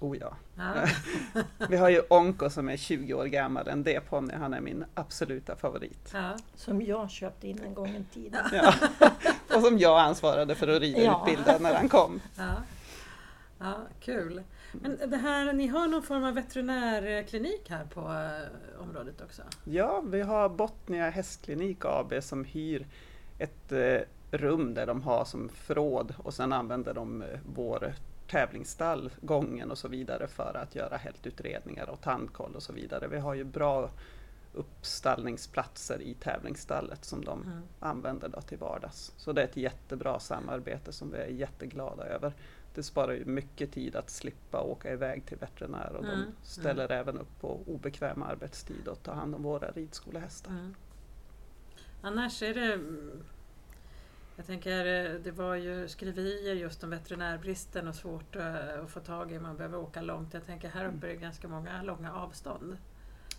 Oh 0.00 0.16
ja. 0.16 0.36
ja. 0.56 0.86
Vi 1.68 1.76
har 1.76 1.88
ju 1.88 2.02
Onko 2.08 2.50
som 2.50 2.68
är 2.68 2.76
20 2.76 3.14
år 3.14 3.24
gammal, 3.24 3.68
en 3.68 3.82
D-ponny, 3.82 4.34
han 4.34 4.54
är 4.54 4.60
min 4.60 4.84
absoluta 4.94 5.56
favorit. 5.56 6.10
Ja. 6.12 6.36
Som 6.54 6.82
jag 6.82 7.10
köpte 7.10 7.48
in 7.48 7.62
en 7.62 7.74
gång 7.74 7.88
i 7.88 8.04
tiden. 8.14 8.44
Ja. 8.52 8.74
Och 9.56 9.62
som 9.62 9.78
jag 9.78 10.00
ansvarade 10.00 10.54
för 10.54 10.68
att 10.68 10.80
rida 10.80 11.02
ja. 11.02 11.26
utbilda 11.28 11.58
när 11.58 11.74
han 11.74 11.88
kom. 11.88 12.20
Ja. 12.36 12.54
ja, 13.58 13.76
kul. 14.00 14.42
Men 14.72 14.98
det 15.06 15.16
här, 15.16 15.52
ni 15.52 15.66
har 15.66 15.86
någon 15.86 16.02
form 16.02 16.24
av 16.24 16.34
veterinärklinik 16.34 17.70
här 17.70 17.84
på 17.84 18.00
eh, 18.00 18.82
området 18.82 19.20
också? 19.20 19.42
Ja, 19.64 20.02
vi 20.06 20.20
har 20.20 20.48
Botnia 20.48 21.10
hästklinik 21.10 21.84
AB 21.84 22.14
som 22.22 22.44
hyr 22.44 22.86
ett 23.38 23.72
eh, 23.72 24.00
rum 24.30 24.74
där 24.74 24.86
de 24.86 25.02
har 25.02 25.24
som 25.24 25.48
förråd 25.48 26.14
och 26.18 26.34
sen 26.34 26.52
använder 26.52 26.94
de 26.94 27.22
eh, 27.22 27.38
vår 27.54 27.94
tävlingsstall, 28.30 29.10
gången 29.20 29.70
och 29.70 29.78
så 29.78 29.88
vidare 29.88 30.26
för 30.28 30.56
att 30.56 30.74
göra 30.74 30.96
hältutredningar 30.96 31.90
och 31.90 32.00
tandkoll 32.00 32.56
och 32.56 32.62
så 32.62 32.72
vidare. 32.72 33.08
Vi 33.08 33.18
har 33.18 33.34
ju 33.34 33.44
bra 33.44 33.90
uppstallningsplatser 34.54 36.02
i 36.02 36.14
tävlingsstallet 36.14 37.04
som 37.04 37.24
de 37.24 37.42
mm. 37.42 37.62
använder 37.80 38.28
då 38.28 38.40
till 38.40 38.58
vardags. 38.58 39.12
Så 39.16 39.32
det 39.32 39.40
är 39.40 39.44
ett 39.44 39.56
jättebra 39.56 40.18
samarbete 40.18 40.92
som 40.92 41.10
vi 41.10 41.18
är 41.18 41.26
jätteglada 41.26 42.04
över. 42.04 42.32
Det 42.74 42.82
sparar 42.82 43.12
ju 43.12 43.24
mycket 43.24 43.72
tid 43.72 43.96
att 43.96 44.10
slippa 44.10 44.60
åka 44.60 44.92
iväg 44.92 45.26
till 45.26 45.38
veterinär 45.38 45.92
och 45.96 46.04
mm. 46.04 46.20
de 46.20 46.46
ställer 46.46 46.84
mm. 46.84 46.98
även 46.98 47.18
upp 47.18 47.40
på 47.40 47.60
obekväm 47.66 48.22
arbetstid 48.22 48.88
och 48.88 49.02
tar 49.02 49.14
hand 49.14 49.34
om 49.34 49.42
våra 49.42 49.70
ridskolehästar. 49.70 50.50
Mm. 50.50 50.74
Annars 52.02 52.42
är 52.42 52.54
det 52.54 52.78
jag 54.40 54.46
tänker, 54.46 54.84
det 55.18 55.30
var 55.30 55.54
ju 55.54 55.88
skriverier 55.88 56.54
just 56.54 56.84
om 56.84 56.90
veterinärbristen 56.90 57.88
och 57.88 57.94
svårt 57.94 58.36
eh, 58.36 58.82
att 58.84 58.90
få 58.90 59.00
tag 59.00 59.32
i, 59.32 59.38
man 59.38 59.56
behöver 59.56 59.78
åka 59.78 60.00
långt. 60.00 60.34
Jag 60.34 60.46
tänker 60.46 60.68
här 60.68 60.84
uppe 60.88 61.06
är 61.06 61.10
det 61.10 61.16
ganska 61.16 61.48
många 61.48 61.82
långa 61.82 62.12
avstånd. 62.12 62.76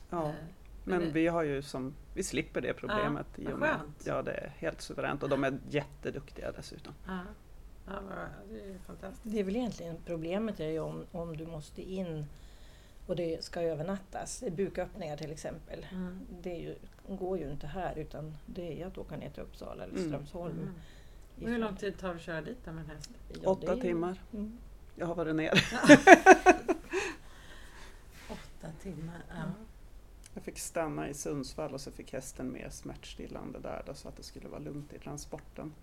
Ja, 0.09 0.29
eh, 0.29 0.35
men, 0.83 1.13
vi 1.13 1.27
har 1.27 1.43
ju 1.43 1.61
som, 1.61 1.93
vi 2.13 2.23
slipper 2.23 2.61
det 2.61 2.73
problemet. 2.73 3.27
Ja, 3.35 3.49
i 3.49 3.53
och 3.53 3.59
med, 3.59 3.79
ja, 4.05 4.21
det 4.21 4.31
är 4.31 4.53
helt 4.57 4.81
suveränt 4.81 5.23
och 5.23 5.29
de 5.29 5.43
är 5.43 5.59
jätteduktiga 5.69 6.51
dessutom. 6.51 6.93
Ja. 7.07 7.19
Ja, 7.85 8.01
det 8.49 8.59
är 8.59 8.77
fantastiskt. 8.87 9.33
Det 9.33 9.39
är 9.39 9.43
väl 9.43 9.55
egentligen 9.55 9.97
problemet 10.05 10.59
är 10.59 10.69
ju 10.69 10.79
om, 10.79 11.05
om 11.11 11.37
du 11.37 11.45
måste 11.45 11.81
in 11.81 12.25
och 13.07 13.15
det 13.15 13.43
ska 13.43 13.61
övernattas. 13.61 14.43
Buköppningar 14.51 15.17
till 15.17 15.31
exempel. 15.31 15.85
Mm. 15.91 16.19
Det 16.41 16.53
ju, 16.55 16.75
går 17.17 17.37
ju 17.37 17.51
inte 17.51 17.67
här 17.67 17.97
utan 17.97 18.37
det 18.45 18.81
är 18.81 18.87
att 18.87 18.97
åka 18.97 19.17
ner 19.17 19.29
till 19.29 19.43
Uppsala 19.43 19.83
eller 19.83 19.93
mm. 19.93 20.07
Strömsholm. 20.07 20.59
Mm. 20.59 20.73
Hur 21.51 21.57
lång 21.57 21.75
tid 21.75 21.97
tar 21.97 22.09
det 22.09 22.15
att 22.15 22.21
köra 22.21 22.41
dit 22.41 22.65
med 22.65 22.77
en 22.77 22.85
häst? 22.85 23.09
Ja, 23.43 23.49
Åtta 23.49 23.77
timmar. 23.77 24.21
Mm. 24.33 24.57
Jag 24.95 25.07
har 25.07 25.15
varit 25.15 25.35
ner. 25.35 25.51
Åtta 28.29 28.67
timmar, 28.81 29.23
ja. 29.29 29.43
Jag 30.33 30.43
fick 30.43 30.59
stanna 30.59 31.09
i 31.09 31.13
Sundsvall 31.13 31.73
och 31.73 31.81
så 31.81 31.91
fick 31.91 32.13
hästen 32.13 32.47
med 32.47 32.73
smärtstillande 32.73 33.59
där 33.59 33.83
då, 33.85 33.93
så 33.93 34.07
att 34.07 34.17
det 34.17 34.23
skulle 34.23 34.47
vara 34.47 34.59
lugnt 34.59 34.93
i 34.93 34.99
transporten. 34.99 35.73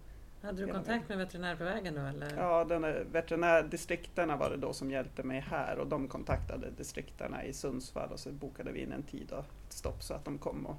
Hade 0.43 0.67
du 0.67 0.73
kontakt 0.73 1.09
med 1.09 1.19
veterinär 1.19 1.57
på 1.57 1.65
vägen 1.65 1.95
då? 1.95 2.01
Eller? 2.01 2.37
Ja, 2.37 2.65
den 2.65 3.13
veterinärdistrikterna 3.13 4.37
var 4.37 4.51
det 4.51 4.57
då 4.57 4.73
som 4.73 4.91
hjälpte 4.91 5.23
mig 5.23 5.41
här 5.41 5.79
och 5.79 5.87
de 5.87 6.09
kontaktade 6.09 6.71
distrikterna 6.71 7.45
i 7.45 7.53
Sundsvall 7.53 8.13
och 8.13 8.21
så 8.21 8.33
bokade 8.33 8.73
vi 8.73 8.83
in 8.83 8.93
en 8.93 9.03
tid 9.03 9.33
och 9.33 9.39
ett 9.39 9.73
stopp 9.73 10.03
så 10.03 10.15
att 10.15 10.25
de 10.25 10.39
kom 10.39 10.67
och 10.67 10.77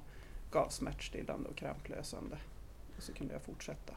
gav 0.50 0.68
smärtstillande 0.68 1.48
och 1.48 1.56
kramplösande. 1.56 2.38
Och 2.96 3.02
så 3.02 3.12
kunde 3.12 3.32
jag 3.32 3.42
fortsätta 3.42 3.94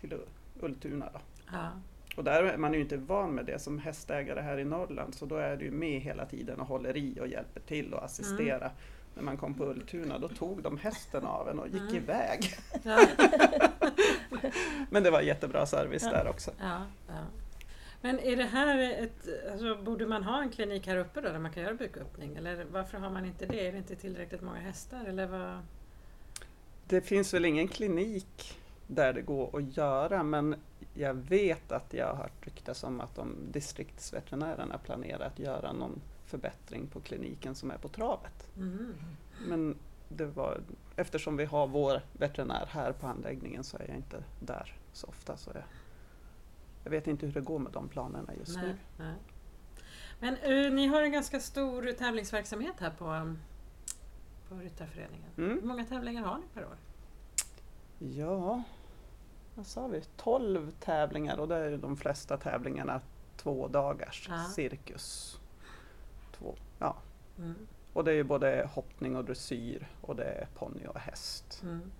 till 0.00 0.14
Ultuna. 0.60 1.08
Då. 1.12 1.20
Ja. 1.52 1.70
Och 2.16 2.24
där 2.24 2.42
är 2.42 2.56
man 2.56 2.74
ju 2.74 2.80
inte 2.80 2.96
van 2.96 3.34
med 3.34 3.44
det 3.44 3.58
som 3.58 3.78
hästägare 3.78 4.40
här 4.40 4.58
i 4.58 4.64
Norrland 4.64 5.14
så 5.14 5.26
då 5.26 5.36
är 5.36 5.56
du 5.56 5.70
med 5.70 6.00
hela 6.00 6.26
tiden 6.26 6.60
och 6.60 6.66
håller 6.66 6.96
i 6.96 7.20
och 7.20 7.26
hjälper 7.26 7.60
till 7.60 7.94
och 7.94 8.04
assisterar. 8.04 8.56
Mm. 8.56 8.72
När 9.14 9.22
man 9.22 9.36
kom 9.36 9.54
på 9.54 9.64
Ultuna 9.64 10.18
då 10.18 10.28
tog 10.28 10.62
de 10.62 10.78
hästen 10.78 11.24
av 11.24 11.48
en 11.48 11.58
och 11.58 11.68
gick 11.68 11.82
mm. 11.82 11.96
iväg. 11.96 12.54
Ja. 12.82 13.06
Men 14.90 15.02
det 15.02 15.10
var 15.10 15.20
jättebra 15.20 15.66
service 15.66 16.02
ja. 16.02 16.10
där 16.10 16.28
också. 16.28 16.50
Ja, 16.60 16.82
Men 18.02 18.18
är 18.18 18.36
det 18.36 18.44
här 18.44 18.78
ett, 18.78 19.28
alltså, 19.52 19.76
borde 19.76 20.06
man 20.06 20.24
ha 20.24 20.42
en 20.42 20.50
klinik 20.50 20.86
här 20.86 20.96
uppe 20.96 21.20
då 21.20 21.28
där 21.28 21.38
man 21.38 21.52
kan 21.52 21.62
göra 21.62 21.74
buköppning? 21.74 22.36
Eller 22.36 22.64
varför 22.72 22.98
har 22.98 23.10
man 23.10 23.24
inte 23.24 23.46
det? 23.46 23.66
Är 23.66 23.72
det 23.72 23.78
inte 23.78 23.96
tillräckligt 23.96 24.42
många 24.42 24.60
hästar? 24.60 25.04
Eller 25.04 25.26
vad? 25.26 25.58
Det 26.86 27.00
finns 27.00 27.34
väl 27.34 27.44
ingen 27.44 27.68
klinik 27.68 28.58
där 28.86 29.12
det 29.12 29.22
går 29.22 29.58
att 29.58 29.76
göra 29.76 30.22
men 30.22 30.56
jag 30.94 31.14
vet 31.14 31.72
att 31.72 31.94
jag 31.94 32.06
har 32.06 32.14
hört 32.14 32.46
ryktas 32.46 32.84
om 32.84 33.00
att 33.00 33.14
de 33.14 33.36
distriktsveterinärerna 33.52 34.78
planerar 34.78 35.26
att 35.26 35.38
göra 35.38 35.72
någon 35.72 36.00
förbättring 36.26 36.86
på 36.86 37.00
kliniken 37.00 37.54
som 37.54 37.70
är 37.70 37.78
på 37.78 37.88
travet. 37.88 38.48
Mm. 38.56 38.94
Men 39.48 39.76
det 40.08 40.26
var, 40.26 40.60
eftersom 40.96 41.36
vi 41.36 41.44
har 41.44 41.66
vår 41.66 42.00
veterinär 42.12 42.66
här 42.70 42.92
på 42.92 43.06
anläggningen 43.06 43.64
så 43.64 43.76
är 43.76 43.84
jag 43.88 43.96
inte 43.96 44.24
där 44.40 44.74
så 44.92 45.06
ofta. 45.06 45.36
Så 45.36 45.50
jag, 45.54 45.62
jag 46.84 46.90
vet 46.90 47.06
inte 47.06 47.26
hur 47.26 47.32
det 47.32 47.40
går 47.40 47.58
med 47.58 47.72
de 47.72 47.88
planerna 47.88 48.34
just 48.38 48.56
nej, 48.56 48.66
nu. 48.66 48.76
Nej. 48.96 49.14
Men 50.20 50.36
uh, 50.36 50.72
ni 50.72 50.86
har 50.86 51.02
en 51.02 51.12
ganska 51.12 51.40
stor 51.40 51.92
tävlingsverksamhet 51.92 52.74
här 52.80 52.90
på, 52.90 53.34
på 54.48 54.54
Ryttarföreningen. 54.54 55.30
Mm. 55.36 55.50
Hur 55.50 55.62
många 55.62 55.84
tävlingar 55.84 56.22
har 56.22 56.38
ni 56.38 56.44
per 56.54 56.64
år? 56.64 56.76
Ja, 57.98 58.62
vad 59.54 59.66
sa 59.66 59.86
vi, 59.86 60.02
12 60.16 60.70
tävlingar 60.70 61.38
och 61.38 61.48
det 61.48 61.56
är 61.56 61.76
de 61.76 61.96
flesta 61.96 62.36
tävlingarna 62.36 63.00
två 63.36 63.68
dagars 63.68 64.26
ja. 64.28 64.44
cirkus. 64.44 65.40
Två, 66.38 66.54
ja. 66.78 66.96
Mm. 67.38 67.54
Och 67.92 68.04
det 68.04 68.12
är 68.12 68.24
både 68.24 68.68
hoppning 68.72 69.16
och 69.16 69.24
dressyr 69.24 69.88
och 70.00 70.16
det 70.16 70.24
är 70.24 70.48
ponny 70.54 70.86
och 70.86 70.98
häst. 70.98 71.60
Mm. 71.62 71.90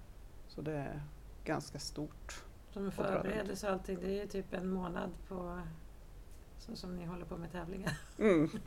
Så 0.48 0.62
det 0.62 0.72
är 0.72 1.02
ganska 1.44 1.78
stort. 1.78 2.44
Som 2.72 2.92
förberedelse 2.92 3.66
och 3.66 3.72
allting, 3.72 3.98
det 4.02 4.20
är 4.20 4.26
typ 4.26 4.54
en 4.54 4.68
månad 4.68 5.10
på 5.28 5.60
så 6.58 6.76
som 6.76 6.96
ni 6.96 7.04
håller 7.04 7.24
på 7.24 7.36
med 7.36 7.52
tävlingar. 7.52 7.92
Mm. 8.18 8.50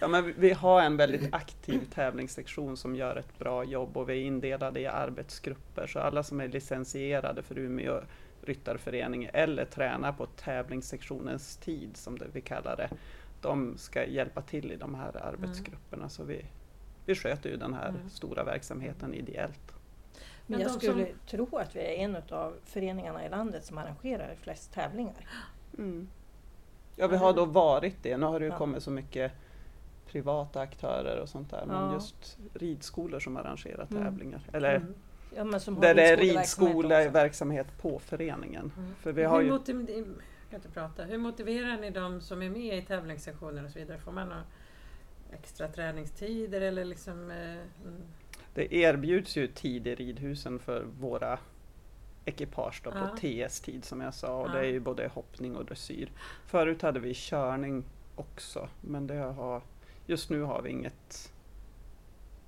Ja, 0.00 0.08
men 0.08 0.34
vi 0.36 0.52
har 0.52 0.82
en 0.82 0.96
väldigt 0.96 1.34
aktiv 1.34 1.90
tävlingssektion 1.94 2.76
som 2.76 2.96
gör 2.96 3.16
ett 3.16 3.38
bra 3.38 3.64
jobb 3.64 3.96
och 3.96 4.08
vi 4.08 4.12
är 4.12 4.26
indelade 4.26 4.80
i 4.80 4.86
arbetsgrupper 4.86 5.86
så 5.86 5.98
alla 5.98 6.22
som 6.22 6.40
är 6.40 6.48
licensierade 6.48 7.42
för 7.42 7.58
Umeå 7.58 8.00
Ryttarförening 8.42 9.30
eller 9.32 9.64
tränar 9.64 10.12
på 10.12 10.26
tävlingssektionens 10.26 11.56
tid 11.56 11.96
som 11.96 12.18
det 12.18 12.26
vi 12.32 12.40
kallar 12.40 12.76
det, 12.76 12.90
de 13.40 13.78
ska 13.78 14.06
hjälpa 14.06 14.42
till 14.42 14.72
i 14.72 14.76
de 14.76 14.94
här 14.94 15.16
arbetsgrupperna. 15.16 16.02
Mm. 16.02 16.10
Så 16.10 16.24
vi, 16.24 16.46
vi 17.04 17.14
sköter 17.14 17.50
ju 17.50 17.56
den 17.56 17.74
här 17.74 17.88
mm. 17.88 18.10
stora 18.10 18.44
verksamheten 18.44 19.14
ideellt. 19.14 19.75
Men 20.46 20.60
jag 20.60 20.70
skulle 20.70 21.06
som... 21.06 21.14
tro 21.26 21.58
att 21.58 21.76
vi 21.76 21.80
är 21.80 21.92
en 21.92 22.16
av 22.30 22.54
föreningarna 22.64 23.26
i 23.26 23.28
landet 23.28 23.64
som 23.64 23.78
arrangerar 23.78 24.34
flest 24.40 24.72
tävlingar. 24.72 25.28
Mm. 25.78 26.08
Ja, 26.96 27.06
vi 27.06 27.16
har 27.16 27.32
då 27.32 27.44
varit 27.44 28.02
det. 28.02 28.16
Nu 28.16 28.26
har 28.26 28.40
det 28.40 28.46
ju 28.46 28.52
ja. 28.52 28.58
kommit 28.58 28.82
så 28.82 28.90
mycket 28.90 29.32
privata 30.06 30.60
aktörer 30.60 31.20
och 31.20 31.28
sånt 31.28 31.50
där. 31.50 31.64
Men 31.66 31.76
ja. 31.76 31.94
just 31.94 32.38
ridskolor 32.54 33.20
som 33.20 33.36
arrangerar 33.36 33.86
mm. 33.90 34.04
tävlingar. 34.04 34.40
Eller 34.52 34.74
mm. 34.74 34.94
ja, 35.36 35.44
där 35.80 35.94
det 35.94 36.08
är 36.08 36.16
ridskoleverksamhet 36.16 37.78
på 37.78 37.98
föreningen. 37.98 38.72
Mm. 38.76 38.94
För 38.94 39.12
vi 39.12 39.24
har 39.24 39.40
ju... 39.40 39.58
kan 39.58 39.88
inte 40.54 40.68
prata. 40.74 41.04
Hur 41.04 41.18
motiverar 41.18 41.80
ni 41.80 41.90
de 41.90 42.20
som 42.20 42.42
är 42.42 42.50
med 42.50 42.78
i 42.78 42.82
tävlingssektioner 42.82 43.64
och 43.64 43.70
så 43.70 43.78
vidare? 43.78 43.98
Får 43.98 44.12
man 44.12 44.28
några 44.28 44.42
extra 45.32 45.68
träningstider 45.68 46.60
eller 46.60 46.84
liksom? 46.84 47.30
Eh, 47.30 47.36
mm. 47.36 48.02
Det 48.56 48.74
erbjuds 48.74 49.36
ju 49.36 49.46
tid 49.46 49.86
i 49.86 49.94
ridhusen 49.94 50.58
för 50.58 50.82
våra 50.82 51.38
ekipage 52.24 52.80
då, 52.84 52.90
på 52.90 53.16
TS-tid 53.16 53.84
som 53.84 54.00
jag 54.00 54.14
sa 54.14 54.40
och 54.40 54.48
ja. 54.48 54.52
det 54.52 54.58
är 54.58 54.70
ju 54.70 54.80
både 54.80 55.08
hoppning 55.08 55.56
och 55.56 55.64
dressyr. 55.64 56.10
Förut 56.46 56.82
hade 56.82 57.00
vi 57.00 57.14
körning 57.14 57.84
också 58.14 58.68
men 58.80 59.06
det 59.06 59.14
har, 59.14 59.62
just 60.06 60.30
nu 60.30 60.42
har 60.42 60.62
vi 60.62 60.70
inget 60.70 61.32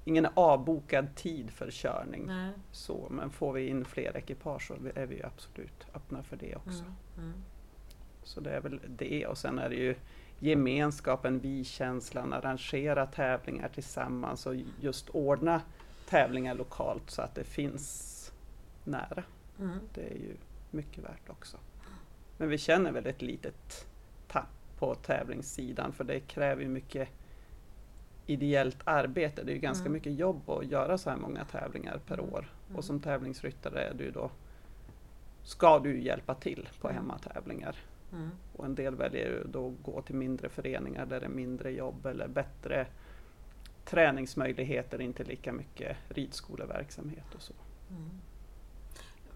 ingen 0.05 0.27
avbokad 0.35 1.15
tid 1.15 1.51
för 1.51 1.71
körning. 1.71 2.27
Nej. 2.27 2.53
Så, 2.73 3.07
men 3.11 3.31
får 3.31 3.53
vi 3.53 3.67
in 3.67 3.85
fler 3.85 4.17
ekipage 4.17 4.67
så 4.67 4.75
är 4.95 5.07
vi 5.07 5.23
absolut 5.23 5.87
öppna 5.95 6.23
för 6.23 6.37
det 6.37 6.57
också. 6.57 6.85
Mm, 6.85 6.95
mm. 7.19 7.43
Så 8.23 8.41
det 8.41 8.51
är 8.51 8.61
väl 8.61 8.81
det 8.89 9.27
och 9.27 9.39
sen 9.39 9.59
är 9.59 9.69
det 9.69 9.77
ju 9.77 9.95
gemenskapen, 10.39 11.39
vi-känslan, 11.39 12.33
arrangera 12.33 13.07
tävlingar 13.07 13.69
tillsammans 13.69 14.47
och 14.47 14.55
just 14.81 15.09
ordna 15.09 15.61
tävlingar 16.09 16.55
lokalt 16.55 17.11
så 17.11 17.23
att 17.23 17.35
det 17.35 17.45
finns 17.45 18.33
nära. 18.85 19.23
Mm. 19.59 19.79
Det 19.95 20.11
är 20.11 20.15
ju 20.15 20.37
mycket 20.71 21.05
värt 21.05 21.31
också. 21.31 21.57
Men 22.37 22.49
vi 22.49 22.59
känner 22.59 22.93
väl 22.93 23.07
ett 23.07 23.23
litet 23.23 23.87
tapp 24.29 24.49
på 24.79 24.95
tävlingssidan 24.95 25.93
för 25.93 26.05
det 26.05 26.21
kräver 26.21 26.63
ju 26.63 26.69
mycket 26.69 27.09
ideellt 28.27 28.79
arbete. 28.85 29.43
Det 29.45 29.53
är 29.53 29.55
ju 29.55 29.61
ganska 29.61 29.87
mm. 29.87 29.93
mycket 29.93 30.15
jobb 30.15 30.51
att 30.51 30.67
göra 30.67 30.99
så 30.99 31.11
här 31.11 31.17
många 31.17 31.45
tävlingar 31.45 32.01
per 32.07 32.19
mm. 32.19 32.33
år. 32.33 32.53
Och 32.75 32.85
som 32.85 33.01
tävlingsryttare 33.01 33.81
är 33.81 33.95
du 33.95 34.11
då 34.11 34.31
ska 35.43 35.79
du 35.79 36.01
hjälpa 36.01 36.35
till 36.35 36.69
på 36.81 36.89
mm. 36.89 36.97
hemmatävlingar. 36.97 37.77
Mm. 38.13 38.31
Och 38.57 38.65
en 38.65 38.75
del 38.75 38.95
väljer 38.95 39.45
då 39.45 39.69
att 39.69 39.83
gå 39.83 40.03
till 40.03 40.15
mindre 40.15 40.49
föreningar 40.49 41.07
där 41.07 41.21
det 41.21 41.27
är 41.27 41.31
mindre 41.31 41.71
jobb 41.71 42.07
eller 42.07 42.29
bättre 42.29 42.87
träningsmöjligheter, 43.89 45.01
inte 45.01 45.25
lika 45.25 45.53
mycket 45.53 45.97
ridskoleverksamhet 46.09 47.35
och 47.35 47.43
så. 47.43 47.55
Mm. 47.91 48.11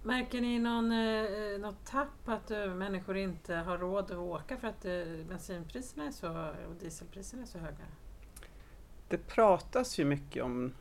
Märker 0.03 0.41
ni 0.41 0.59
någon, 0.59 0.93
eh, 0.93 1.59
något 1.61 1.87
tapp 1.87 2.29
att 2.29 2.51
eh, 2.51 2.67
människor 2.67 3.17
inte 3.17 3.55
har 3.55 3.79
råd 3.79 4.05
att 4.05 4.19
åka 4.19 4.57
för 4.57 4.69
att 4.69 4.85
eh, 4.85 5.27
bensinpriserna 5.29 6.07
är 6.07 6.11
så, 6.11 6.29
och 6.69 6.75
dieselpriserna 6.81 7.43
är 7.43 7.47
så 7.47 7.59
höga? 7.59 7.85
Det 9.09 9.19
pratas 9.19 9.99
ju 9.99 10.05
mycket 10.05 10.43
om 10.43 10.73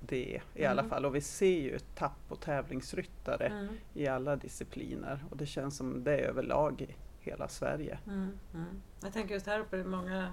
det 0.00 0.40
i 0.54 0.64
mm. 0.64 0.70
alla 0.70 0.88
fall 0.88 1.04
och 1.04 1.14
vi 1.14 1.20
ser 1.20 1.60
ju 1.60 1.76
ett 1.76 1.96
tapp 1.96 2.28
på 2.28 2.36
tävlingsryttare 2.36 3.46
mm. 3.46 3.74
i 3.94 4.06
alla 4.06 4.36
discipliner 4.36 5.24
och 5.30 5.36
det 5.36 5.46
känns 5.46 5.76
som 5.76 6.04
det 6.04 6.12
är 6.12 6.28
överlag 6.28 6.80
i 6.80 6.94
hela 7.20 7.48
Sverige. 7.48 7.98
Mm. 8.06 8.38
mm. 8.54 8.82
Jag 9.02 9.12
tänker 9.12 9.34
just 9.34 9.46
här 9.46 9.60
uppe, 9.60 9.84
många 9.84 10.32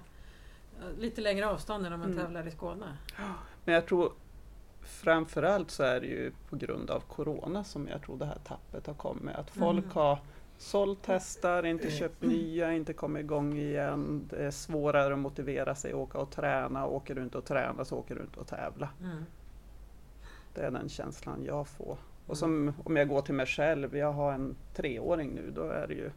lite 1.00 1.22
längre 1.22 1.48
avstånd 1.48 1.86
än 1.86 1.94
om 1.94 2.00
man 2.00 2.12
mm. 2.12 2.26
tävlar 2.26 2.48
i 2.48 2.52
Skåne. 2.52 2.98
Men 3.66 3.76
jag 3.76 3.86
tror 3.86 4.12
framförallt 4.82 5.72
så 5.72 5.84
är 5.84 6.00
det 6.00 6.08
ju 6.08 6.32
på 6.50 6.56
grund 6.56 6.90
av 6.90 7.00
Corona 7.00 7.64
som 7.64 7.88
jag 7.88 8.02
tror 8.02 8.18
det 8.18 8.26
här 8.26 8.40
tappet 8.44 8.88
har 8.88 8.94
kommit. 8.94 9.36
Att 9.36 9.50
folk 9.50 9.84
mm. 9.84 9.92
har 9.94 10.20
sålt 10.58 11.06
hästar, 11.06 11.66
inte 11.66 11.92
köpt 11.92 12.22
nya, 12.22 12.74
inte 12.74 12.94
kommit 12.94 13.20
igång 13.20 13.58
igen. 13.58 14.28
Det 14.30 14.46
är 14.46 14.52
svårare 14.52 15.14
att 15.14 15.20
motivera 15.20 15.76
sig 15.76 15.92
att 15.92 15.98
åka 15.98 16.18
och 16.18 16.32
träna. 16.32 16.86
Åker 16.86 17.16
du 17.16 17.24
inte 17.24 17.38
och 17.38 17.46
tränar 17.46 17.84
så 17.84 17.98
åker 17.98 18.16
du 18.16 18.22
inte 18.22 18.40
och 18.40 18.48
tävla. 18.48 18.90
Mm. 19.04 19.26
Det 20.54 20.62
är 20.62 20.72
den 20.72 20.90
känslan 20.90 21.44
jag 21.46 21.68
får. 21.68 21.98
Och 22.28 22.38
som 22.38 22.74
om 22.84 22.96
jag 22.96 23.08
går 23.08 23.22
till 23.22 23.36
mig 23.36 23.46
själv, 23.46 23.98
jag 23.98 24.12
har 24.12 24.34
en 24.34 24.56
treåring 24.74 25.30
nu, 25.30 25.52
då 25.56 25.62
är 25.62 25.88
det 25.88 25.94
ju 25.94 26.12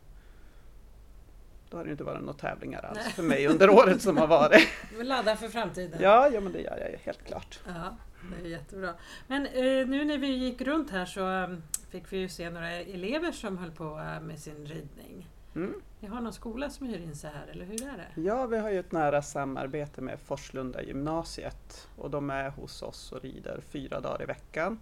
då 1.73 1.79
har 1.79 1.85
det 1.85 1.91
inte 1.91 2.05
varit 2.05 2.21
några 2.21 2.39
tävlingar 2.39 2.85
alls 2.85 2.99
Nej. 3.05 3.13
för 3.13 3.23
mig 3.23 3.47
under 3.47 3.71
året 3.71 4.03
som 4.03 4.17
har 4.17 4.27
varit. 4.27 4.69
Du 4.99 5.03
laddar 5.03 5.37
för 5.37 5.49
framtiden? 5.49 5.99
Ja, 6.03 6.29
ja 6.29 6.41
men 6.41 6.53
det 6.53 6.61
gör 6.61 6.79
jag 6.79 6.99
helt 6.99 7.25
klart. 7.25 7.61
Ja. 7.67 7.97
Det 8.31 8.47
är 8.47 8.51
jättebra. 8.51 8.95
Men 9.27 9.47
eh, 9.47 9.87
nu 9.89 10.05
när 10.05 10.19
vi 10.19 10.27
gick 10.27 10.61
runt 10.61 10.91
här 10.91 11.05
så 11.05 11.21
um, 11.21 11.63
fick 11.91 12.13
vi 12.13 12.19
ju 12.19 12.29
se 12.29 12.51
några 12.51 12.71
elever 12.71 13.33
som 13.33 13.59
höll 13.59 13.71
på 13.71 13.85
uh, 13.85 14.21
med 14.21 14.39
sin 14.39 14.67
ridning. 14.67 15.29
Mm. 15.55 15.75
Ni 16.01 16.09
har 16.09 16.21
någon 16.21 16.33
skola 16.33 16.71
som 16.71 16.87
hyr 16.87 16.99
in 16.99 17.17
sig 17.17 17.31
här, 17.35 17.47
eller 17.53 17.65
hur 17.65 17.83
är 17.83 17.97
det? 17.97 18.21
Ja, 18.21 18.47
vi 18.47 18.59
har 18.59 18.71
ju 18.71 18.79
ett 18.79 18.93
nära 18.93 19.23
samarbete 19.23 20.01
med 20.01 20.19
Forslunda 20.19 20.83
gymnasiet 20.83 21.89
och 21.97 22.11
de 22.11 22.31
är 22.31 22.51
hos 22.51 22.83
oss 22.83 23.13
och 23.13 23.23
rider 23.23 23.61
fyra 23.69 24.01
dagar 24.01 24.23
i 24.23 24.27
veckan. 24.27 24.79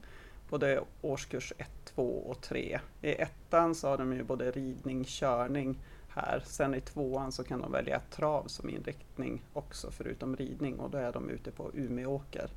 Både 0.49 0.81
årskurs 1.03 1.53
1, 1.59 1.69
2 1.85 2.03
och 2.03 2.41
3. 2.41 2.81
I 3.03 3.13
ettan 3.13 3.75
så 3.75 3.89
har 3.89 3.99
de 3.99 4.13
ju 4.13 4.23
både 4.23 4.51
ridning, 4.51 5.05
körning 5.05 5.79
här. 6.11 6.43
Sen 6.47 6.75
i 6.75 6.81
tvåan 6.81 7.33
så 7.33 7.45
kan 7.45 7.61
de 7.61 7.73
välja 7.73 8.01
trav 8.11 8.45
som 8.47 8.71
inriktning 8.71 9.43
också 9.53 9.91
förutom 9.91 10.37
ridning 10.37 10.81
och 10.81 10.91
då 10.91 10.99
är 10.99 11.13
de 11.13 11.31
ute 11.31 11.51
på 11.51 11.71
Umeåker. 11.75 12.51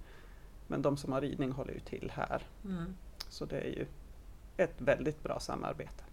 Men 0.68 0.82
de 0.82 0.98
som 0.98 1.14
har 1.14 1.22
ridning 1.22 1.52
håller 1.52 1.74
ju 1.74 1.80
till 1.80 2.12
här. 2.16 2.42
Mm. 2.66 2.96
Så 3.30 3.46
det 3.46 3.60
är 3.60 3.70
ju 3.70 3.86
ett 4.58 4.82
väldigt 4.82 5.24
bra 5.24 5.40
samarbete. 5.40 6.04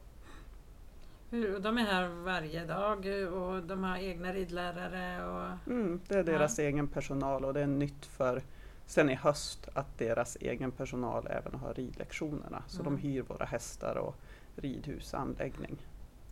de 1.60 1.78
är 1.78 1.84
här 1.84 2.08
varje 2.08 2.64
dag 2.64 2.98
och 3.32 3.62
de 3.62 3.84
har 3.84 3.96
egna 3.96 4.32
ridlärare? 4.32 5.26
Och, 5.26 5.70
mm, 5.72 6.00
det 6.08 6.14
är 6.14 6.24
deras 6.24 6.58
ja. 6.58 6.64
egen 6.64 6.88
personal 6.88 7.44
och 7.44 7.54
det 7.54 7.60
är 7.60 7.66
nytt 7.66 8.06
för 8.06 8.42
sen 8.86 9.10
i 9.10 9.14
höst 9.14 9.68
att 9.74 9.98
deras 9.98 10.36
egen 10.40 10.70
personal 10.70 11.26
även 11.30 11.54
har 11.54 11.74
ridlektionerna. 11.74 12.62
Så 12.66 12.82
mm. 12.82 12.94
de 12.94 13.02
hyr 13.02 13.22
våra 13.22 13.44
hästar 13.44 13.94
och 13.94 14.16
ridhusanläggning. 14.56 15.76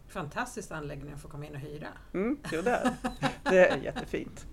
Fantastisk 0.08 0.70
anläggning 0.70 1.12
att 1.12 1.20
få 1.20 1.28
komma 1.28 1.46
in 1.46 1.54
och 1.54 1.60
hyra. 1.60 1.88
Mm, 2.14 2.38
jo, 2.52 2.62
det, 2.62 2.70
är. 2.70 2.92
det 3.50 3.68
är 3.68 3.76
jättefint. 3.76 4.46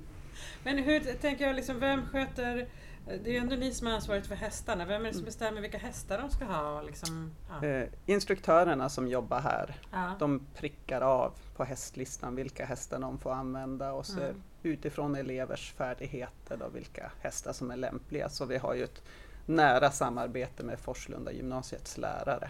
Men 0.63 0.77
hur 0.77 0.99
tänker 0.99 1.47
jag, 1.47 1.55
liksom, 1.55 1.79
vem 1.79 2.05
sköter 2.05 2.67
det 3.05 3.29
är 3.29 3.33
ju 3.33 3.37
ändå 3.37 3.55
ni 3.55 3.73
som 3.73 3.87
har 3.87 3.93
ansvaret 3.93 4.27
för 4.27 4.35
hästarna. 4.35 4.85
Vem 4.85 5.01
är 5.01 5.05
det 5.05 5.13
som 5.13 5.19
mm. 5.19 5.25
bestämmer 5.25 5.61
vilka 5.61 5.77
hästar 5.77 6.17
de 6.17 6.29
ska 6.29 6.45
ha? 6.45 6.81
Liksom, 6.81 7.31
ja. 7.49 7.67
eh, 7.67 7.89
instruktörerna 8.05 8.89
som 8.89 9.07
jobbar 9.07 9.39
här, 9.39 9.75
ja. 9.91 10.15
de 10.19 10.47
prickar 10.55 11.01
av 11.01 11.33
på 11.55 11.63
hästlistan 11.63 12.35
vilka 12.35 12.65
hästar 12.65 12.99
de 12.99 13.17
får 13.17 13.31
använda 13.31 13.93
och 13.93 14.05
så 14.05 14.21
mm. 14.21 14.41
utifrån 14.63 15.15
elevers 15.15 15.73
färdigheter 15.73 16.57
då, 16.57 16.69
vilka 16.69 17.11
hästar 17.21 17.53
som 17.53 17.71
är 17.71 17.77
lämpliga. 17.77 18.29
Så 18.29 18.45
vi 18.45 18.57
har 18.57 18.73
ju 18.73 18.83
ett 18.83 19.03
nära 19.45 19.91
samarbete 19.91 20.63
med 20.63 20.79
Forslunda 20.79 21.31
gymnasiets 21.31 21.97
lärare. 21.97 22.49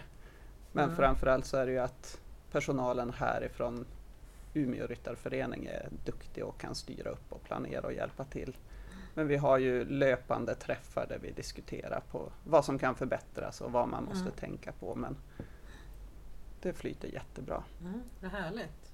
Men 0.72 0.84
mm. 0.84 0.96
framförallt 0.96 1.46
så 1.46 1.56
är 1.56 1.66
det 1.66 1.72
ju 1.72 1.78
att 1.78 2.20
personalen 2.52 3.12
härifrån 3.12 3.86
Umeå 4.54 4.86
Ryttarförening 4.86 5.66
är 5.66 5.88
duktig 6.04 6.44
och 6.44 6.60
kan 6.60 6.74
styra 6.74 7.10
upp 7.10 7.32
och 7.32 7.44
planera 7.44 7.86
och 7.86 7.92
hjälpa 7.92 8.24
till. 8.24 8.56
Men 9.14 9.28
vi 9.28 9.36
har 9.36 9.58
ju 9.58 9.84
löpande 9.84 10.54
träffar 10.54 11.06
där 11.06 11.18
vi 11.18 11.30
diskuterar 11.30 12.02
på 12.10 12.32
vad 12.44 12.64
som 12.64 12.78
kan 12.78 12.94
förbättras 12.94 13.60
och 13.60 13.72
vad 13.72 13.88
man 13.88 14.04
måste 14.04 14.20
mm. 14.20 14.36
tänka 14.36 14.72
på. 14.72 14.94
Men 14.94 15.16
det 16.62 16.72
flyter 16.72 17.08
jättebra. 17.08 17.64
Mm, 17.80 18.02
vad 18.20 18.30
härligt. 18.30 18.92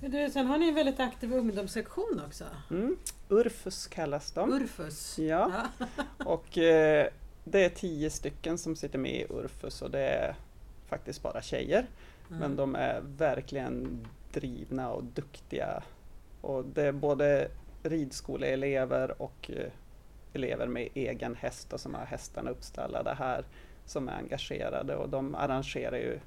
Du, 0.00 0.30
sen 0.30 0.46
har 0.46 0.58
ni 0.58 0.68
en 0.68 0.74
väldigt 0.74 1.00
aktiv 1.00 1.34
ungdomssektion 1.34 2.22
också. 2.26 2.44
Mm, 2.70 2.96
Urfus 3.28 3.86
kallas 3.86 4.32
de. 4.32 4.52
Urfus. 4.52 5.18
Ja. 5.18 5.66
ja. 5.78 5.86
och 6.24 6.58
eh, 6.58 7.08
det 7.44 7.64
är 7.64 7.68
tio 7.68 8.10
stycken 8.10 8.58
som 8.58 8.76
sitter 8.76 8.98
med 8.98 9.14
i 9.14 9.26
Urfus 9.30 9.82
och 9.82 9.90
det 9.90 10.06
är 10.08 10.36
faktiskt 10.86 11.22
bara 11.22 11.42
tjejer. 11.42 11.86
Mm. 12.28 12.40
Men 12.40 12.56
de 12.56 12.74
är 12.74 13.00
verkligen 13.00 14.06
drivna 14.32 14.90
och 14.90 15.04
duktiga. 15.04 15.82
Och 16.40 16.64
det 16.64 16.82
är 16.82 16.92
både 16.92 17.48
ridskoleelever 17.82 19.22
och 19.22 19.50
eh, 19.50 19.72
elever 20.32 20.66
med 20.66 20.88
egen 20.94 21.34
häst 21.34 21.72
och 21.72 21.80
som 21.80 21.94
har 21.94 22.04
hästarna 22.04 22.50
uppstallade 22.50 23.14
här 23.14 23.44
som 23.84 24.08
är 24.08 24.12
engagerade 24.12 24.96
och 24.96 25.08
de 25.08 25.34
arrangerar 25.34 25.96
ju 25.96 26.18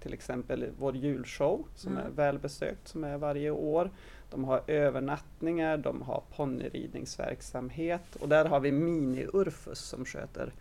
till 0.00 0.14
exempel 0.14 0.70
vår 0.78 0.96
julshow 0.96 1.66
som 1.74 1.92
mm. 1.92 2.06
är 2.06 2.10
välbesökt 2.10 2.88
som 2.88 3.04
är 3.04 3.18
varje 3.18 3.50
år. 3.50 3.90
De 4.30 4.44
har 4.44 4.62
övernattningar, 4.66 5.76
de 5.76 6.02
har 6.02 6.22
ponnyridningsverksamhet 6.36 8.16
och 8.20 8.28
där 8.28 8.44
har 8.44 8.60
vi 8.60 8.70
Mini-Urfus 8.70 9.74
som 9.74 10.04
sköter 10.04 10.52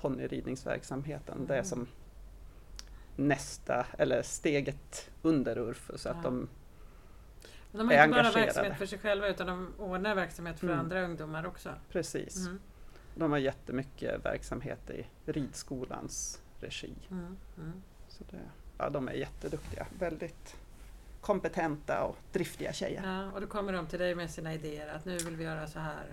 ponnyridningsverksamheten. 0.00 1.34
Mm. 1.34 1.46
Det 1.46 1.56
är 1.56 1.62
som 1.62 1.86
nästa, 3.16 3.86
eller 3.98 4.22
steget 4.22 5.10
under 5.22 5.58
Urfus. 5.58 6.04
Ja. 6.04 6.10
Att 6.10 6.22
de 6.22 6.48
de 7.72 7.88
har 7.88 8.04
inte 8.04 8.08
bara 8.08 8.30
verksamhet 8.30 8.78
för 8.78 8.86
sig 8.86 8.98
själva 8.98 9.28
utan 9.28 9.46
de 9.46 9.74
ordnar 9.78 10.14
verksamhet 10.14 10.60
för 10.60 10.66
mm. 10.66 10.78
andra 10.78 11.02
ungdomar 11.02 11.46
också. 11.46 11.70
Precis. 11.90 12.36
Mm. 12.36 12.60
De 13.14 13.30
har 13.30 13.38
jättemycket 13.38 14.24
verksamhet 14.24 14.90
i 14.90 15.06
ridskolans 15.24 16.42
regi. 16.60 16.94
Mm. 17.10 17.36
mm. 17.58 17.82
Så 18.08 18.24
det, 18.30 18.40
ja, 18.78 18.90
de 18.90 19.08
är 19.08 19.12
jätteduktiga. 19.12 19.86
Väldigt 19.98 20.56
kompetenta 21.20 22.04
och 22.04 22.16
driftiga 22.32 22.72
tjejer. 22.72 23.02
Ja, 23.04 23.32
och 23.32 23.40
då 23.40 23.46
kommer 23.46 23.72
de 23.72 23.86
till 23.86 23.98
dig 23.98 24.14
med 24.14 24.30
sina 24.30 24.54
idéer 24.54 24.94
att 24.94 25.04
nu 25.04 25.18
vill 25.18 25.36
vi 25.36 25.44
göra 25.44 25.66
så 25.66 25.78
här. 25.78 26.06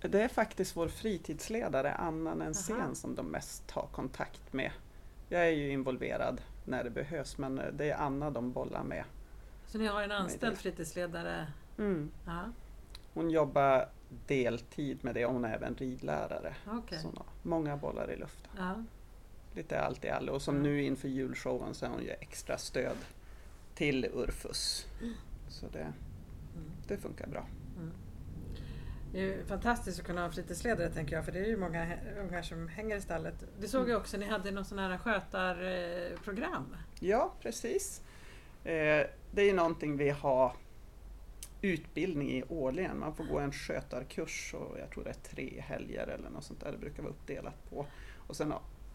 Det 0.00 0.22
är 0.22 0.28
faktiskt 0.28 0.76
vår 0.76 0.88
fritidsledare 0.88 1.94
Anna 1.94 2.34
Nensén 2.34 2.94
som 2.94 3.14
de 3.14 3.26
mest 3.26 3.70
har 3.70 3.86
kontakt 3.86 4.52
med. 4.52 4.70
Jag 5.28 5.46
är 5.46 5.50
ju 5.50 5.70
involverad 5.70 6.40
när 6.64 6.84
det 6.84 6.90
behövs 6.90 7.38
men 7.38 7.60
det 7.72 7.90
är 7.90 7.96
Anna 7.96 8.30
de 8.30 8.52
bollar 8.52 8.84
med 8.84 9.04
så 9.74 9.78
ni 9.78 9.86
har 9.86 10.02
en 10.02 10.12
anställd 10.12 10.58
fritidsledare? 10.58 11.46
Mm. 11.78 12.10
Ja. 12.26 12.52
Hon 13.14 13.30
jobbar 13.30 13.88
deltid 14.26 15.04
med 15.04 15.14
det 15.14 15.26
och 15.26 15.32
hon 15.32 15.44
är 15.44 15.54
även 15.54 15.74
ridlärare. 15.74 16.54
Okay. 16.78 16.98
Så 16.98 17.24
många 17.42 17.76
bollar 17.76 18.10
i 18.10 18.16
luften. 18.16 18.50
Ja. 18.58 18.84
Lite 19.54 19.80
allt 19.80 20.04
i 20.04 20.08
allo. 20.08 20.32
Och 20.32 20.42
som 20.42 20.56
ja. 20.56 20.62
nu 20.62 20.82
inför 20.82 21.08
julshowen 21.08 21.74
så 21.74 21.86
har 21.86 21.92
hon 21.92 22.02
ju 22.02 22.10
extra 22.10 22.58
stöd 22.58 22.96
till 23.74 24.04
Urfus. 24.04 24.86
Mm. 25.00 25.14
Så 25.48 25.66
det, 25.66 25.80
mm. 25.80 25.94
det 26.88 26.96
funkar 26.96 27.26
bra. 27.26 27.46
Det 29.14 29.34
är 29.34 29.44
fantastiskt 29.44 30.00
att 30.00 30.06
kunna 30.06 30.22
ha 30.22 30.30
fritidsledare 30.30 30.90
tänker 30.90 31.16
jag, 31.16 31.24
för 31.24 31.32
det 31.32 31.38
är 31.38 31.46
ju 31.46 31.56
många 31.56 31.96
ungar 32.18 32.42
som 32.42 32.68
hänger 32.68 32.96
i 32.96 33.00
stallet. 33.00 33.34
Det 33.60 33.68
såg 33.68 33.80
jag 33.80 33.88
mm. 33.88 34.00
också, 34.00 34.16
ni 34.16 34.26
hade 34.26 34.50
någon 34.50 34.64
sån 34.64 34.78
här 34.78 34.98
skötarprogram. 34.98 36.76
Ja, 37.00 37.32
precis. 37.40 38.02
Eh, 38.64 39.06
det 39.30 39.42
är 39.42 39.54
någonting 39.54 39.96
vi 39.96 40.10
har 40.10 40.52
utbildning 41.62 42.30
i 42.30 42.44
årligen. 42.48 42.98
Man 42.98 43.14
får 43.14 43.24
gå 43.24 43.38
en 43.38 43.52
skötarkurs 43.52 44.54
och 44.54 44.78
jag 44.78 44.90
tror 44.90 45.04
det 45.04 45.10
är 45.10 45.34
tre 45.34 45.60
helger 45.60 46.06
eller 46.06 46.30
något 46.30 46.44
sånt 46.44 46.60
där. 46.60 46.72
Det 46.72 46.78
brukar 46.78 47.02
vara 47.02 47.12
uppdelat 47.12 47.70
på. 47.70 47.86
Och 48.26 48.36
sen 48.36 48.52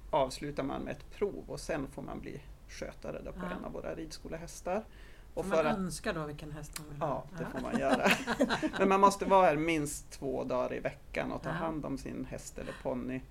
avslutar 0.10 0.64
man 0.64 0.82
med 0.82 0.92
ett 0.92 1.12
prov 1.12 1.44
och 1.48 1.60
sen 1.60 1.88
får 1.88 2.02
man 2.02 2.20
bli 2.20 2.42
skötare 2.68 3.32
på 3.32 3.40
ja. 3.42 3.58
en 3.58 3.66
av 3.66 3.72
våra 3.72 3.96
ridskolehästar. 3.96 4.84
Och 5.34 5.46
man 5.46 5.68
att, 5.68 5.78
önska 5.78 6.14
då 6.14 6.26
vilken 6.26 6.52
häst 6.52 6.80
man 6.80 6.90
vill 6.90 7.02
ha? 7.02 7.26
Ja, 7.32 7.38
det 7.38 7.46
får 7.52 7.60
man 7.60 7.80
göra. 7.80 8.08
Men 8.80 8.90
man 8.90 9.00
måste 9.00 9.26
vara 9.26 9.46
här 9.46 9.58
minst 9.58 10.12
två 10.12 10.44
dagar 10.44 10.74
i 10.74 10.80
veckan 10.80 11.32
och 11.32 11.42
ta 11.42 11.50
hand 11.50 11.86
om 11.86 11.98
sin 11.98 12.26
häst 12.26 12.58
eller 12.58 12.74
ponny. 12.84 13.22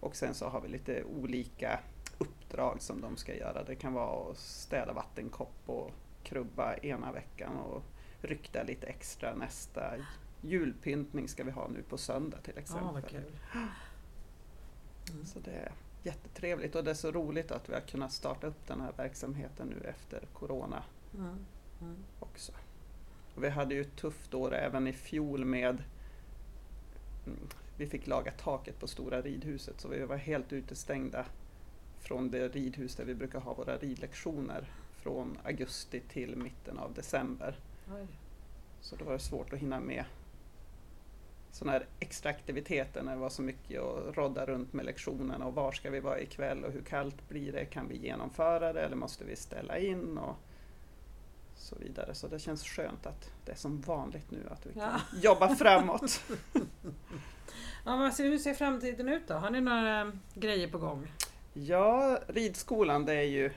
Och 0.00 0.16
sen 0.16 0.34
så 0.34 0.48
har 0.48 0.60
vi 0.60 0.68
lite 0.68 1.04
olika 1.04 1.80
uppdrag 2.18 2.82
som 2.82 3.00
de 3.00 3.16
ska 3.16 3.34
göra. 3.34 3.64
Det 3.64 3.74
kan 3.74 3.92
vara 3.92 4.30
att 4.30 4.38
städa 4.38 4.92
vattenkopp 4.92 5.62
och 5.66 5.90
krubba 6.22 6.74
ena 6.74 7.12
veckan 7.12 7.56
och 7.56 7.82
rykta 8.20 8.62
lite 8.62 8.86
extra 8.86 9.34
nästa. 9.34 9.94
Julpyntning 10.40 11.28
ska 11.28 11.44
vi 11.44 11.50
ha 11.50 11.68
nu 11.68 11.82
på 11.82 11.98
söndag 11.98 12.38
till 12.38 12.58
exempel. 12.58 13.04
Ah, 13.52 13.58
mm. 15.10 15.26
Så 15.26 15.38
det 15.38 15.50
är 15.50 15.72
jättetrevligt 16.02 16.74
och 16.74 16.84
det 16.84 16.90
är 16.90 16.94
så 16.94 17.10
roligt 17.10 17.50
att 17.50 17.68
vi 17.68 17.74
har 17.74 17.80
kunnat 17.80 18.12
starta 18.12 18.46
upp 18.46 18.66
den 18.66 18.80
här 18.80 18.92
verksamheten 18.96 19.66
nu 19.68 19.88
efter 19.88 20.20
Corona 20.32 20.82
mm. 21.18 21.38
Mm. 21.80 21.96
också. 22.20 22.52
Och 23.34 23.44
vi 23.44 23.48
hade 23.48 23.74
ju 23.74 23.80
ett 23.80 23.96
tufft 23.96 24.34
år 24.34 24.54
även 24.54 24.86
i 24.86 24.92
fjol 24.92 25.44
med 25.44 25.82
vi 27.76 27.86
fick 27.86 28.06
laga 28.06 28.30
taket 28.30 28.80
på 28.80 28.86
Stora 28.86 29.20
ridhuset 29.20 29.80
så 29.80 29.88
vi 29.88 30.04
var 30.04 30.16
helt 30.16 30.52
utestängda 30.52 31.26
från 31.98 32.30
det 32.30 32.48
ridhus 32.48 32.96
där 32.96 33.04
vi 33.04 33.14
brukar 33.14 33.40
ha 33.40 33.54
våra 33.54 33.76
ridlektioner 33.76 34.70
från 34.96 35.38
augusti 35.44 36.00
till 36.00 36.36
mitten 36.36 36.78
av 36.78 36.94
december. 36.94 37.58
Oj. 37.94 38.06
Så 38.80 38.96
då 38.96 39.04
var 39.04 39.12
det 39.12 39.18
svårt 39.18 39.52
att 39.52 39.58
hinna 39.58 39.80
med 39.80 40.04
sådana 41.50 41.72
här 41.72 41.86
extra 42.00 42.30
aktiviteter 42.30 43.02
när 43.02 43.12
det 43.12 43.20
var 43.20 43.28
så 43.28 43.42
mycket 43.42 43.82
att 43.82 44.16
rodda 44.16 44.46
runt 44.46 44.72
med 44.72 44.84
lektionerna 44.84 45.46
och 45.46 45.54
var 45.54 45.72
ska 45.72 45.90
vi 45.90 46.00
vara 46.00 46.20
ikväll 46.20 46.64
och 46.64 46.72
hur 46.72 46.82
kallt 46.82 47.28
blir 47.28 47.52
det? 47.52 47.64
Kan 47.64 47.88
vi 47.88 47.96
genomföra 47.96 48.72
det 48.72 48.80
eller 48.80 48.96
måste 48.96 49.24
vi 49.24 49.36
ställa 49.36 49.78
in? 49.78 50.18
Och 50.18 50.36
så 51.56 51.76
vidare. 51.76 52.14
Så 52.14 52.28
det 52.28 52.38
känns 52.38 52.64
skönt 52.64 53.06
att 53.06 53.30
det 53.44 53.52
är 53.52 53.56
som 53.56 53.80
vanligt 53.80 54.30
nu 54.30 54.48
att 54.50 54.66
vi 54.66 54.72
kan 54.72 54.82
ja. 54.82 55.00
jobba 55.22 55.54
framåt. 55.54 56.24
ja, 57.84 58.12
hur 58.18 58.38
ser 58.38 58.54
framtiden 58.54 59.08
ut 59.08 59.28
då? 59.28 59.34
Har 59.34 59.50
ni 59.50 59.60
några 59.60 60.12
grejer 60.34 60.68
på 60.68 60.78
gång? 60.78 61.06
Ja, 61.52 62.18
ridskolan 62.28 63.04
det 63.04 63.14
är 63.14 63.22
ju 63.22 63.50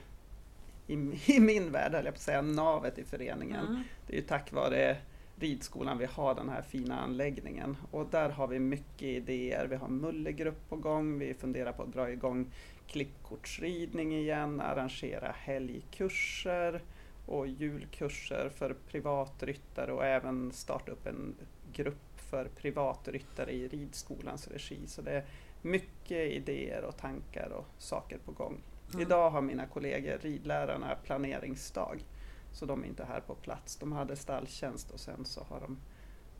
i, 0.86 0.94
i 1.36 1.40
min 1.40 1.72
värld, 1.72 1.92
höll 1.92 2.04
jag 2.04 2.14
på 2.14 2.18
att 2.18 2.22
säga, 2.22 2.42
navet 2.42 2.98
i 2.98 3.04
föreningen. 3.04 3.66
Mm. 3.66 3.82
Det 4.06 4.12
är 4.12 4.16
ju 4.16 4.26
tack 4.26 4.52
vare 4.52 4.96
ridskolan 5.36 5.98
vi 5.98 6.06
har 6.06 6.34
den 6.34 6.48
här 6.48 6.62
fina 6.62 7.00
anläggningen. 7.00 7.76
Och 7.90 8.06
där 8.10 8.28
har 8.28 8.46
vi 8.46 8.58
mycket 8.58 9.02
idéer. 9.02 9.66
Vi 9.66 9.76
har 9.76 9.88
mullegrupp 9.88 10.68
på 10.68 10.76
gång, 10.76 11.18
vi 11.18 11.34
funderar 11.34 11.72
på 11.72 11.82
att 11.82 11.92
dra 11.92 12.10
igång 12.10 12.52
klippkortsridning 12.86 14.14
igen, 14.16 14.60
arrangera 14.60 15.34
helgkurser 15.38 16.80
och 17.30 17.46
julkurser 17.46 18.48
för 18.48 18.76
privatryttare 18.88 19.92
och 19.92 20.04
även 20.04 20.52
starta 20.52 20.92
upp 20.92 21.06
en 21.06 21.34
grupp 21.72 22.20
för 22.30 22.44
privatryttare 22.44 23.52
i 23.52 23.68
ridskolans 23.68 24.48
regi. 24.48 24.86
Så 24.86 25.02
det 25.02 25.12
är 25.12 25.24
mycket 25.62 26.32
idéer 26.32 26.84
och 26.84 26.96
tankar 26.96 27.50
och 27.50 27.66
saker 27.78 28.18
på 28.18 28.32
gång. 28.32 28.62
Mm. 28.88 29.06
Idag 29.06 29.30
har 29.30 29.40
mina 29.40 29.66
kollegor, 29.66 30.18
ridlärarna, 30.18 30.96
planeringsdag. 31.04 32.04
Så 32.52 32.66
de 32.66 32.84
är 32.84 32.88
inte 32.88 33.04
här 33.04 33.20
på 33.20 33.34
plats. 33.34 33.76
De 33.76 33.92
hade 33.92 34.16
stalltjänst 34.16 34.90
och 34.90 35.00
sen 35.00 35.24
så 35.24 35.42
har 35.42 35.60
de 35.60 35.78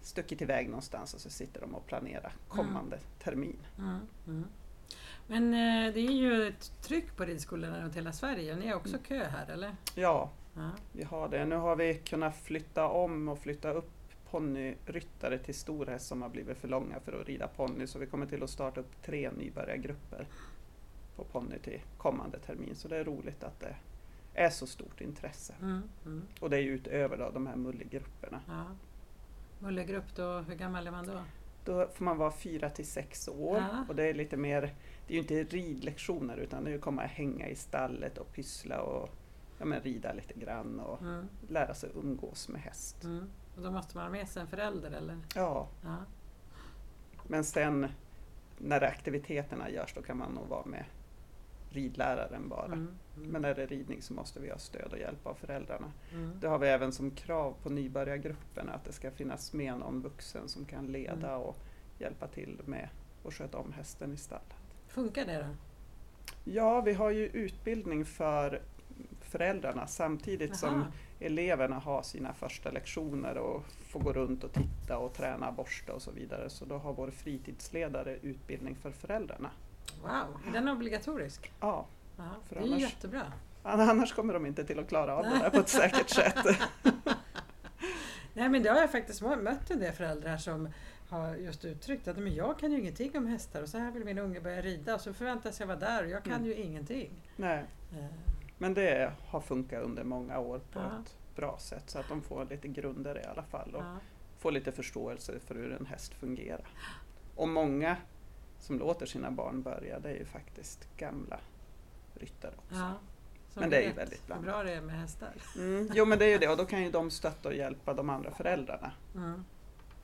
stuckit 0.02 0.42
iväg 0.42 0.68
någonstans 0.68 1.14
och 1.14 1.20
så 1.20 1.30
sitter 1.30 1.60
de 1.60 1.74
och 1.74 1.86
planerar 1.86 2.32
kommande 2.48 2.96
mm. 2.96 3.08
termin. 3.18 3.66
Mm. 4.26 4.44
Men 5.26 5.54
eh, 5.54 5.94
det 5.94 6.00
är 6.00 6.12
ju 6.12 6.48
ett 6.48 6.72
tryck 6.82 7.16
på 7.16 7.24
ridskolorna 7.24 7.82
runt 7.84 7.96
hela 7.96 8.12
Sverige. 8.12 8.56
Ni 8.56 8.68
har 8.68 8.76
också 8.76 8.94
mm. 8.94 9.02
kö 9.02 9.24
här 9.24 9.50
eller? 9.50 9.76
Ja, 9.94 10.30
ja, 10.54 10.70
vi 10.92 11.04
har 11.04 11.28
det. 11.28 11.44
Nu 11.44 11.56
har 11.56 11.76
vi 11.76 11.94
kunnat 11.94 12.36
flytta 12.36 12.88
om 12.88 13.28
och 13.28 13.38
flytta 13.38 13.72
upp 13.72 13.90
ponnyryttare 14.30 15.38
till 15.38 15.54
storhäst 15.54 16.06
som 16.06 16.22
har 16.22 16.28
blivit 16.28 16.58
för 16.58 16.68
långa 16.68 17.00
för 17.00 17.20
att 17.20 17.26
rida 17.26 17.48
ponny. 17.48 17.86
Så 17.86 17.98
vi 17.98 18.06
kommer 18.06 18.26
till 18.26 18.42
att 18.42 18.50
starta 18.50 18.80
upp 18.80 19.02
tre 19.02 19.30
nybörjargrupper 19.30 20.26
på 21.16 21.24
ponny 21.24 21.58
till 21.58 21.80
kommande 21.98 22.38
termin. 22.38 22.74
Så 22.74 22.88
det 22.88 22.96
är 22.96 23.04
roligt 23.04 23.44
att 23.44 23.60
det 23.60 23.76
är 24.34 24.50
så 24.50 24.66
stort 24.66 25.00
intresse. 25.00 25.54
Mm, 25.62 25.82
mm. 26.04 26.22
Och 26.40 26.50
det 26.50 26.56
är 26.56 26.60
ju 26.60 26.74
utöver 26.74 27.16
då, 27.16 27.30
de 27.30 27.46
här 27.46 27.56
mullegrupperna. 27.56 28.40
Ja. 28.48 28.64
Mullegrupp 29.58 30.16
då, 30.16 30.38
hur 30.38 30.54
gammal 30.54 30.86
är 30.86 30.90
man 30.90 31.06
då? 31.06 31.22
Då 31.64 31.88
får 31.94 32.04
man 32.04 32.18
vara 32.18 32.32
fyra 32.32 32.70
till 32.70 32.86
sex 32.86 33.28
år 33.28 33.56
Ja. 33.56 33.84
och 33.88 33.96
det 33.96 34.04
är 34.04 34.14
lite 34.14 34.36
mer, 34.36 34.60
det 35.06 35.12
är 35.12 35.14
ju 35.14 35.18
inte 35.18 35.42
ridlektioner 35.56 36.36
utan 36.36 36.64
det 36.64 36.70
är 36.70 36.74
att 36.74 36.80
komma 36.80 37.02
och 37.02 37.08
hänga 37.08 37.48
i 37.48 37.54
stallet 37.54 38.18
och 38.18 38.32
pyssla 38.32 38.80
och 38.82 39.08
ja, 39.60 39.64
men 39.66 39.80
rida 39.80 40.12
lite 40.12 40.34
grann 40.34 40.80
och 40.80 41.00
Mm, 41.02 41.28
lära 41.48 41.74
sig 41.74 41.90
umgås 41.94 42.48
med 42.48 42.60
häst. 42.60 43.04
mm. 43.04 43.30
Och 43.56 43.62
då 43.62 43.70
måste 43.70 43.96
man 43.96 44.04
ha 44.06 44.10
med 44.12 44.28
sig 44.28 44.42
en 44.42 44.48
förälder 44.48 44.90
eller? 44.90 45.18
Ja, 45.34 45.68
Ja. 45.82 45.96
men 47.28 47.44
sen 47.44 47.86
när 48.58 48.82
aktiviteterna 48.84 49.70
görs 49.70 49.94
då 49.94 50.02
kan 50.02 50.16
man 50.18 50.32
nog 50.32 50.46
vara 50.48 50.66
med 50.66 50.84
ridläraren 51.72 52.48
bara. 52.48 52.64
Mm, 52.64 52.78
mm, 53.16 53.28
Men 53.30 53.44
är 53.44 53.54
det 53.54 53.66
ridning 53.66 54.02
så 54.02 54.14
måste 54.14 54.40
vi 54.40 54.50
ha 54.50 54.58
stöd 54.58 54.92
och 54.92 54.98
hjälp 54.98 55.26
av 55.26 55.34
föräldrarna. 55.34 55.92
mm. 56.12 56.40
Det 56.40 56.48
har 56.48 56.58
vi 56.58 56.68
även 56.68 56.92
som 56.92 57.10
krav 57.10 57.54
på 57.62 57.70
nybörjargrupperna 57.70 58.72
att 58.72 58.84
det 58.84 58.92
ska 58.92 59.10
finnas 59.10 59.52
med 59.52 59.78
någon 59.78 60.02
vuxen 60.02 60.48
som 60.48 60.64
kan 60.64 60.86
leda 60.86 61.28
Mm. 61.28 61.40
och 61.40 61.56
hjälpa 61.98 62.26
till 62.26 62.60
med 62.64 62.88
att 63.24 63.34
sköta 63.34 63.58
om 63.58 63.72
hästen 63.72 64.12
i 64.12 64.16
stallet. 64.16 64.54
Funkar 64.88 65.24
det 65.26 65.38
då? 65.38 65.46
Ja, 66.44 66.80
vi 66.80 66.92
har 66.92 67.10
ju 67.10 67.26
utbildning 67.26 68.04
för 68.04 68.62
föräldrarna 69.30 69.86
samtidigt 69.86 70.56
som 70.56 70.74
Jaha. 70.74 70.92
eleverna 71.20 71.78
har 71.78 72.02
sina 72.02 72.32
första 72.32 72.70
lektioner 72.70 73.38
och 73.38 73.64
får 73.88 74.00
gå 74.00 74.12
runt 74.12 74.44
och 74.44 74.52
titta 74.52 74.98
och 74.98 75.14
träna 75.14 75.52
borsta 75.52 75.92
och 75.92 76.02
så 76.02 76.10
vidare. 76.10 76.50
Så 76.50 76.64
då 76.64 76.78
har 76.78 76.92
vår 76.92 77.10
fritidsledare 77.10 78.16
utbildning 78.22 78.74
för 78.76 78.90
föräldrarna. 78.90 79.50
Wow, 80.02 80.40
är 80.48 80.52
den 80.52 80.68
obligatorisk? 80.68 81.52
Ja, 81.60 81.86
För 82.16 82.54
det 82.54 82.60
är 82.60 82.64
annars- 82.64 82.80
jättebra. 82.80 83.32
annars 83.62 84.12
kommer 84.14 84.34
de 84.34 84.46
inte 84.46 84.64
till 84.64 84.78
att 84.78 84.88
klara 84.88 85.16
av 85.16 85.22
det 85.24 85.38
där 85.38 85.50
på 85.50 85.56
ett 85.60 85.68
säkert 85.82 86.10
sätt. 86.10 86.36
Nej 88.34 88.48
men 88.48 88.62
det 88.62 88.68
har 88.70 88.80
jag 88.80 88.92
faktiskt 88.92 89.22
mött 89.22 89.70
en 89.70 89.78
del 89.78 89.92
föräldrar 89.92 90.36
som 90.36 90.68
har 91.08 91.34
just 91.34 91.64
uttryckt 91.64 92.08
att 92.08 92.16
men 92.18 92.34
jag 92.34 92.58
kan 92.58 92.72
ju 92.72 92.78
ingenting 92.80 93.18
om 93.18 93.26
hästar 93.26 93.62
och 93.62 93.68
så 93.68 93.78
här 93.78 93.90
vill 93.90 94.04
min 94.04 94.18
unge 94.18 94.40
börja 94.40 94.62
rida 94.62 94.94
och 94.94 95.00
så 95.00 95.12
förväntas 95.14 95.60
jag 95.60 95.66
vara 95.66 95.78
där 95.78 96.04
och 96.04 96.10
jag 96.10 96.24
kan 96.24 96.32
Mm. 96.32 96.46
ju 96.46 96.54
ingenting. 96.54 97.10
Nej, 97.36 97.64
Eh, 97.92 98.04
men 98.60 98.74
det 98.74 99.12
har 99.26 99.40
funkat 99.40 99.82
under 99.82 100.04
många 100.04 100.38
år 100.38 100.58
på 100.72 100.78
Ja. 100.78 100.86
ett 101.02 101.16
bra 101.36 101.58
sätt 101.58 101.90
så 101.90 101.98
att 101.98 102.08
de 102.08 102.22
får 102.22 102.44
lite 102.44 102.68
grunder 102.68 103.18
i 103.18 103.24
alla 103.24 103.42
fall 103.42 103.74
och 103.74 103.82
Ja. 103.82 103.96
får 104.38 104.52
lite 104.52 104.72
förståelse 104.72 105.40
för 105.40 105.54
hur 105.54 105.72
en 105.72 105.86
häst 105.86 106.14
fungerar. 106.14 106.68
Och 107.36 107.48
många 107.48 107.96
som 108.58 108.78
låter 108.78 109.06
sina 109.06 109.30
barn 109.30 109.62
börja 109.62 109.98
det 110.00 110.08
är 110.10 110.14
ju 110.18 110.24
faktiskt 110.24 110.88
gamla 110.96 111.38
ryttare 112.14 112.52
också. 112.56 112.74
Ja. 112.80 112.92
Men 113.54 113.70
det 113.70 113.76
är 113.76 113.88
ju 113.88 113.92
väldigt 113.92 114.26
blandat. 114.26 114.46
bra 114.46 114.62
det 114.62 114.72
är 114.72 114.80
med 114.80 115.00
hästar. 115.00 115.32
Mm, 115.56 115.88
jo 115.94 116.04
men 116.04 116.18
det 116.18 116.24
är 116.24 116.28
ju 116.30 116.38
det 116.38 116.48
och 116.48 116.56
då 116.56 116.64
kan 116.64 116.82
ju 116.82 116.90
de 116.90 117.10
stötta 117.10 117.48
och 117.48 117.54
hjälpa 117.54 117.94
de 117.94 118.10
andra 118.10 118.30
föräldrarna. 118.30 118.92
Mm. 119.14 119.44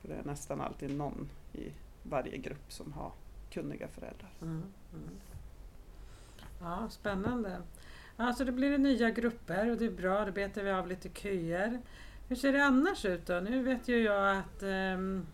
För 0.01 0.07
det 0.07 0.13
är 0.15 0.23
nästan 0.23 0.61
alltid 0.61 0.95
någon 0.97 1.29
i 1.53 1.71
varje 2.03 2.37
grupp 2.37 2.71
som 2.71 2.93
har 2.93 3.11
kunniga 3.51 3.87
föräldrar. 3.87 4.29
Mm. 4.41 4.63
Mm. 4.93 5.09
Ja, 6.61 6.89
spännande. 6.89 7.61
Alltså 8.17 8.45
det 8.45 8.51
blir 8.51 8.77
nya 8.77 9.11
grupper 9.11 9.71
och 9.71 9.77
det 9.77 9.85
är 9.85 9.91
bra, 9.91 10.25
då 10.25 10.31
betar 10.31 10.63
vi 10.63 10.71
av 10.71 10.87
lite 10.87 11.09
köer. 11.09 11.81
Hur 12.27 12.35
ser 12.35 12.53
det 12.53 12.63
annars 12.65 13.05
ut 13.05 13.25
då? 13.25 13.33
Nu 13.39 13.63
vet 13.63 13.87
ju 13.87 14.03
jag 14.03 14.37
att 14.37 14.63
ehm, 14.63 15.25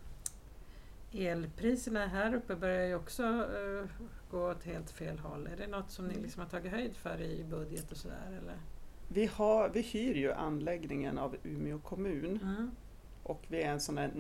elpriserna 1.14 2.08
här 2.08 2.36
uppe 2.36 2.56
börjar 2.56 2.86
ju 2.88 2.96
också 2.96 3.24
eh, 3.24 3.86
gå 4.32 4.52
åt 4.52 4.64
helt 4.64 4.92
fel 4.92 5.20
håll. 5.20 5.48
Är 5.54 5.58
det 5.58 5.68
något 5.68 5.92
som 5.92 6.08
ni 6.08 6.14
liksom 6.22 6.42
har 6.42 6.50
tagit 6.50 6.72
höjd 6.72 6.96
för 6.96 7.22
i 7.22 7.44
budget 7.44 7.92
och 7.92 7.98
sådär? 7.98 8.28
Eller? 8.28 8.56
Vi, 9.08 9.26
har, 9.26 9.70
vi 9.70 9.82
hyr 9.82 10.16
ju 10.16 10.32
anläggningen 10.32 11.18
av 11.18 11.36
Umeå 11.44 11.80
kommun 11.80 12.40
Mm. 12.44 12.72
och 13.24 13.44
vi 13.48 13.62
är 13.62 13.72
en 13.72 13.80
sån 13.80 13.96
där 13.96 14.12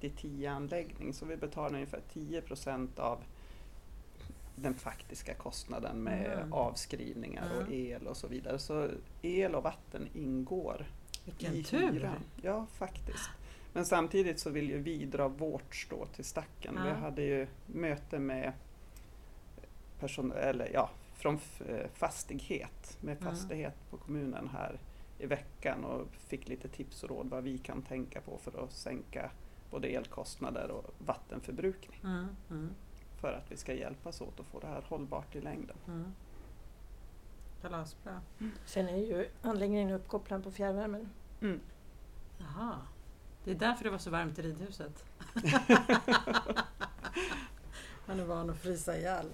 90-10 0.00 0.50
anläggning 0.50 1.12
så 1.14 1.26
vi 1.26 1.36
betalar 1.36 1.74
ungefär 1.74 2.00
10 2.12 2.40
procent 2.40 2.98
av 2.98 3.18
den 4.56 4.74
faktiska 4.74 5.34
kostnaden 5.34 6.02
med 6.02 6.32
Mm. 6.38 6.52
avskrivningar 6.52 7.50
och 7.56 7.62
Mm. 7.62 7.72
el 7.72 8.06
och 8.06 8.16
så 8.16 8.28
vidare. 8.28 8.58
Så 8.58 8.88
el 9.22 9.54
och 9.54 9.62
vatten 9.62 10.08
ingår 10.14 10.86
Vilken 11.24 11.54
i 11.54 11.62
tur! 11.64 11.92
hyran. 11.92 12.16
Ja, 12.42 12.66
faktiskt. 12.72 13.30
Men 13.72 13.84
samtidigt 13.86 14.40
så 14.40 14.50
vill 14.50 14.68
ju 14.70 14.78
vi 14.78 15.04
dra 15.04 15.28
vårt 15.28 15.74
strå 15.74 16.06
till 16.06 16.24
stacken. 16.24 16.78
Vi 16.82 16.88
Ja. 16.88 16.94
hade 16.94 17.22
ju 17.22 17.46
möte 17.66 18.18
med 18.18 18.52
person, 20.00 20.32
eller 20.32 20.70
ja, 20.74 20.90
från 21.14 21.38
fastighet, 21.94 22.98
med 23.00 23.16
Mm. 23.20 23.24
fastighet 23.32 23.74
på 23.90 23.96
kommunen 23.96 24.48
här 24.52 24.78
i 25.18 25.26
veckan 25.26 25.84
och 25.84 26.06
fick 26.28 26.48
lite 26.48 26.68
tips 26.68 27.02
och 27.02 27.08
råd 27.10 27.28
vad 27.30 27.44
vi 27.44 27.58
kan 27.58 27.82
tänka 27.82 28.20
på 28.20 28.38
för 28.38 28.64
att 28.64 28.72
sänka 28.72 29.30
både 29.70 29.88
elkostnader 29.88 30.70
och 30.70 30.94
vattenförbrukning 31.06 32.00
Mm. 32.04 32.26
Mm. 32.50 32.70
För 33.20 33.32
att 33.32 33.52
vi 33.52 33.56
ska 33.56 33.74
hjälpas 33.74 34.20
åt 34.20 34.40
att 34.40 34.46
få 34.46 34.60
det 34.60 34.66
här 34.66 34.82
hållbart 34.88 35.36
i 35.36 35.40
längden. 35.40 35.76
Mm. 35.86 36.14
Kalasbra. 37.62 38.20
Sen 38.66 38.88
är 38.88 38.96
ju 38.96 39.28
anläggningen 39.42 39.90
uppkopplad 39.90 40.44
på 40.44 40.50
fjärrvärmen. 40.50 41.10
Mm. 41.40 41.60
Jaha. 42.38 42.78
Det 43.44 43.50
är 43.50 43.54
därför 43.54 43.84
det 43.84 43.90
var 43.90 43.98
så 43.98 44.10
varmt 44.10 44.38
i 44.38 44.42
ridhuset. 44.42 45.04
Han 48.06 48.20
är 48.20 48.24
van 48.24 48.50
att 48.50 48.58
frysa 48.58 48.96
ihjäl. 48.96 49.26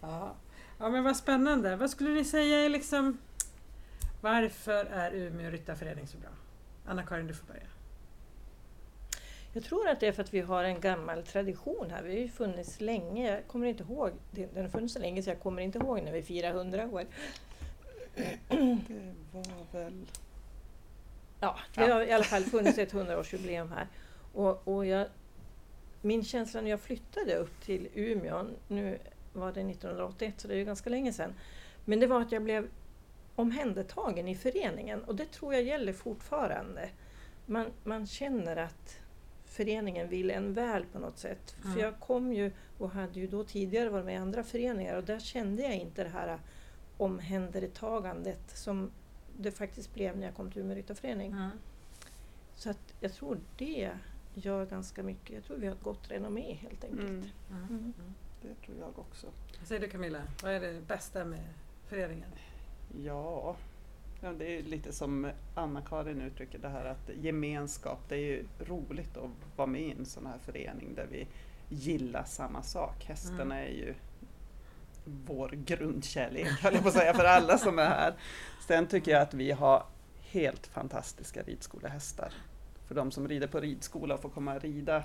Ja. 0.00 0.34
ja, 0.78 0.88
men 0.88 1.04
vad 1.04 1.16
spännande. 1.16 1.76
Vad 1.76 1.90
skulle 1.90 2.10
ni 2.10 2.24
säga 2.24 2.58
är 2.58 2.68
liksom... 2.68 3.18
Varför 4.20 4.84
är 4.84 5.12
Umeå 5.14 5.50
Ryttarförening 5.50 6.06
så 6.06 6.18
bra? 6.18 6.30
Anna-Karin, 6.86 7.26
du 7.26 7.34
får 7.34 7.46
börja. 7.46 7.66
Jag 9.52 9.64
tror 9.64 9.88
att 9.88 10.00
det 10.00 10.06
är 10.06 10.12
för 10.12 10.22
att 10.22 10.34
vi 10.34 10.40
har 10.40 10.64
en 10.64 10.80
gammal 10.80 11.22
tradition 11.22 11.90
här. 11.90 12.02
Vi 12.02 12.12
har 12.12 12.20
ju 12.20 12.28
funnits 12.28 12.80
länge. 12.80 13.30
Jag 13.34 13.46
kommer 13.46 13.66
inte 13.66 13.82
ihåg, 13.82 14.10
den 14.30 14.62
har 14.62 14.68
funnits 14.68 14.94
så 14.94 15.00
länge 15.00 15.22
så 15.22 15.30
jag 15.30 15.40
kommer 15.40 15.62
inte 15.62 15.78
ihåg 15.78 16.02
när 16.02 16.12
vi 16.12 16.22
firar 16.22 16.50
100 16.50 16.84
år. 16.86 17.04
Det 18.48 19.14
var 19.32 19.72
väl... 19.72 20.06
Ja, 21.40 21.58
det 21.74 21.86
Ja. 21.86 21.94
har 21.94 22.02
i 22.02 22.12
alla 22.12 22.24
fall 22.24 22.42
funnits 22.42 22.78
ett 22.78 22.92
100-årsjubileum 22.92 23.68
här. 23.74 23.86
Och, 24.32 24.68
och 24.68 24.86
jag, 24.86 25.06
min 26.02 26.24
känsla 26.24 26.60
när 26.60 26.70
jag 26.70 26.80
flyttade 26.80 27.34
upp 27.34 27.60
till 27.60 27.88
Umeå, 27.94 28.46
nu 28.68 28.98
var 29.32 29.52
det 29.52 29.60
1981 29.60 30.34
så 30.40 30.48
det 30.48 30.54
är 30.54 30.58
ju 30.58 30.64
ganska 30.64 30.90
länge 30.90 31.12
sedan, 31.12 31.34
men 31.84 32.00
det 32.00 32.06
var 32.06 32.20
att 32.20 32.32
jag 32.32 32.42
blev 32.42 32.68
omhändertagen 33.34 34.28
i 34.28 34.34
föreningen 34.34 35.04
och 35.04 35.14
det 35.14 35.32
tror 35.32 35.54
jag 35.54 35.62
gäller 35.62 35.92
fortfarande. 35.92 36.88
Man, 37.46 37.66
man 37.84 38.06
känner 38.06 38.56
att 38.56 39.00
föreningen 39.58 40.08
vill 40.08 40.30
en 40.30 40.54
väl 40.54 40.84
på 40.92 40.98
något 40.98 41.18
sätt. 41.18 41.56
Mm. 41.62 41.74
För 41.74 41.80
jag 41.80 42.00
kom 42.00 42.32
ju 42.32 42.52
och 42.78 42.90
hade 42.90 43.20
ju 43.20 43.26
då 43.26 43.44
tidigare 43.44 43.88
varit 43.90 44.04
med 44.04 44.14
i 44.14 44.16
andra 44.16 44.44
föreningar 44.44 44.96
och 44.96 45.04
där 45.04 45.18
kände 45.18 45.62
jag 45.62 45.74
inte 45.74 46.04
det 46.04 46.10
här 46.10 46.38
omhändertagandet 46.96 48.56
som 48.56 48.90
det 49.38 49.50
faktiskt 49.50 49.94
blev 49.94 50.16
när 50.16 50.26
jag 50.26 50.34
kom 50.34 50.50
till 50.52 50.62
Umeå 50.62 50.76
Ryttarförening. 50.76 51.32
Mm. 51.32 51.50
Så 52.54 52.70
att 52.70 52.94
jag 53.00 53.12
tror 53.12 53.38
det 53.56 53.90
gör 54.34 54.66
ganska 54.66 55.02
mycket. 55.02 55.34
Jag 55.34 55.44
tror 55.44 55.56
vi 55.56 55.66
har 55.66 55.74
ett 55.74 55.82
gott 55.82 56.10
renommé 56.10 56.52
helt 56.54 56.84
enkelt. 56.84 57.08
Mm, 57.08 57.24
Mm. 57.50 57.64
Mm. 57.68 57.92
Mm. 57.98 58.14
det 58.42 58.66
tror 58.66 58.78
jag 58.78 58.98
också. 58.98 59.26
Vad 59.58 59.68
säger 59.68 59.80
du 59.80 59.88
Camilla? 59.88 60.22
Vad 60.42 60.52
är 60.52 60.60
det 60.60 60.80
bästa 60.80 61.24
med 61.24 61.44
föreningen? 61.88 62.30
Ja, 63.04 63.56
ja 64.20 64.32
det 64.32 64.58
är 64.58 64.62
lite 64.62 64.92
som 64.92 65.30
Anna-Karin 65.54 66.20
uttrycker 66.20 66.58
det 66.58 66.68
här 66.68 66.84
att 66.84 67.10
gemenskap, 67.16 67.98
det 68.08 68.14
är 68.14 68.18
ju 68.20 68.44
roligt 68.60 69.16
att 69.16 69.30
vara 69.56 69.66
med 69.66 69.80
i 69.80 69.92
en 69.92 70.06
sån 70.06 70.26
här 70.26 70.38
förening 70.38 70.94
där 70.94 71.06
vi 71.10 71.26
gillar 71.68 72.24
samma 72.24 72.62
sak. 72.62 73.04
Hästarna 73.04 73.42
Mm. 73.60 73.68
är 73.68 73.76
ju 73.76 73.94
vår 75.04 75.48
grundkärlek, 75.48 76.48
höll 76.48 76.74
jag 76.74 76.82
på 76.82 76.88
att 76.88 76.94
säga, 76.94 77.14
för 77.14 77.24
alla 77.24 77.58
som 77.58 77.78
är 77.78 77.84
här. 77.86 78.14
Sen 78.66 78.86
tycker 78.86 79.10
jag 79.10 79.22
att 79.22 79.34
vi 79.34 79.50
har 79.52 79.82
helt 80.20 80.66
fantastiska 80.66 81.42
ridskolehästar. 81.42 82.32
För 82.86 82.94
de 82.94 83.10
som 83.10 83.28
rider 83.28 83.46
på 83.46 83.60
ridskola 83.60 84.14
och 84.14 84.20
får 84.20 84.28
komma 84.28 84.54
och 84.54 84.62
rida 84.62 85.04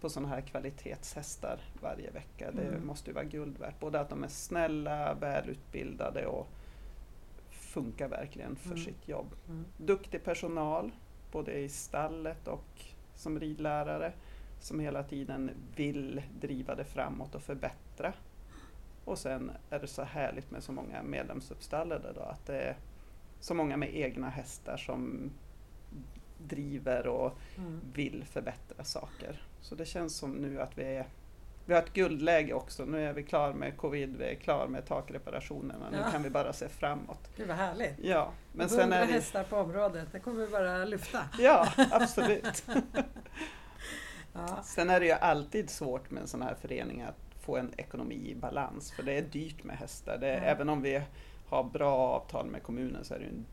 på 0.00 0.08
sådana 0.08 0.28
här 0.28 0.40
kvalitetshästar 0.40 1.60
varje 1.82 2.10
vecka. 2.10 2.50
Det 2.52 2.62
Mm. 2.62 2.86
måste 2.86 3.10
ju 3.10 3.14
vara 3.14 3.24
guld 3.24 3.58
värt. 3.58 3.80
Både 3.80 4.00
att 4.00 4.08
de 4.10 4.24
är 4.24 4.28
snälla, 4.28 5.14
välutbildade 5.14 6.26
och 6.26 6.48
funkar 7.70 8.08
verkligen 8.08 8.56
för 8.56 8.70
Mm. 8.70 8.84
sitt 8.84 9.08
jobb. 9.08 9.34
Mm. 9.48 9.64
Duktig 9.76 10.24
personal, 10.24 10.90
både 11.32 11.52
i 11.58 11.68
stallet 11.68 12.48
och 12.48 12.84
som 13.14 13.40
ridlärare, 13.40 14.12
som 14.60 14.80
hela 14.80 15.02
tiden 15.02 15.50
vill 15.76 16.22
driva 16.40 16.74
det 16.74 16.84
framåt 16.84 17.34
och 17.34 17.42
förbättra. 17.42 18.12
Och 19.04 19.18
sen 19.18 19.50
är 19.70 19.78
det 19.78 19.86
så 19.86 20.02
härligt 20.02 20.50
med 20.50 20.62
så 20.62 20.72
många 20.72 21.02
medlemsuppstallade 21.02 22.12
då, 22.12 22.20
att 22.20 22.46
det 22.46 22.60
är 22.60 22.76
så 23.40 23.54
många 23.54 23.76
med 23.76 23.96
egna 23.96 24.28
hästar 24.28 24.76
som 24.76 25.30
driver 26.38 27.06
och 27.06 27.38
Mm. 27.58 27.80
vill 27.94 28.24
förbättra 28.24 28.84
saker. 28.84 29.42
Så 29.60 29.74
det 29.74 29.84
känns 29.84 30.16
som 30.16 30.32
nu 30.32 30.60
att 30.60 30.78
vi 30.78 30.82
är 30.82 31.06
vi 31.70 31.74
har 31.74 31.82
ett 31.82 31.92
guldläge 31.92 32.52
också. 32.54 32.84
Nu 32.84 33.04
är 33.08 33.12
vi 33.12 33.22
klara 33.22 33.52
med 33.54 33.76
covid, 33.76 34.16
vi 34.16 34.24
är 34.24 34.34
klara 34.34 34.68
med 34.68 34.86
takreparationerna. 34.86 35.90
Nu 35.90 35.98
Ja. 36.04 36.10
kan 36.10 36.22
vi 36.22 36.30
bara 36.30 36.52
se 36.52 36.68
framåt. 36.68 37.30
Gud 37.36 37.48
vad 37.48 37.56
härligt. 37.56 37.94
Ja, 38.02 38.32
men 38.52 38.68
sen 38.68 38.80
100 38.80 38.96
är 38.96 39.06
det, 39.06 39.12
hästar 39.12 39.44
på 39.44 39.56
området, 39.56 40.08
det 40.12 40.20
kommer 40.20 40.46
vi 40.46 40.52
bara 40.52 40.84
lyfta. 40.84 41.18
Ja, 41.38 41.68
absolut. 41.90 42.64
Ja. 44.32 44.62
Sen 44.64 44.90
är 44.90 45.00
det 45.00 45.06
ju 45.06 45.12
alltid 45.12 45.70
svårt 45.70 46.10
med 46.10 46.20
en 46.20 46.28
sån 46.28 46.42
här 46.42 46.54
förening 46.54 47.02
att 47.02 47.40
få 47.40 47.56
en 47.56 47.70
ekonomi 47.76 48.30
i 48.30 48.34
balans, 48.34 48.92
för 48.92 49.02
det 49.02 49.12
är 49.12 49.22
dyrt 49.22 49.64
med 49.64 49.76
hästar. 49.76 50.18
Det 50.18 50.26
Ja. 50.28 50.34
Även 50.34 50.68
om 50.68 50.82
vi 50.82 51.02
har 51.48 51.64
bra 51.64 51.96
avtal 51.96 52.46
med 52.46 52.62
kommunen 52.62 53.04
så 53.04 53.14
är 53.14 53.18
det 53.18 53.24
en 53.26 53.46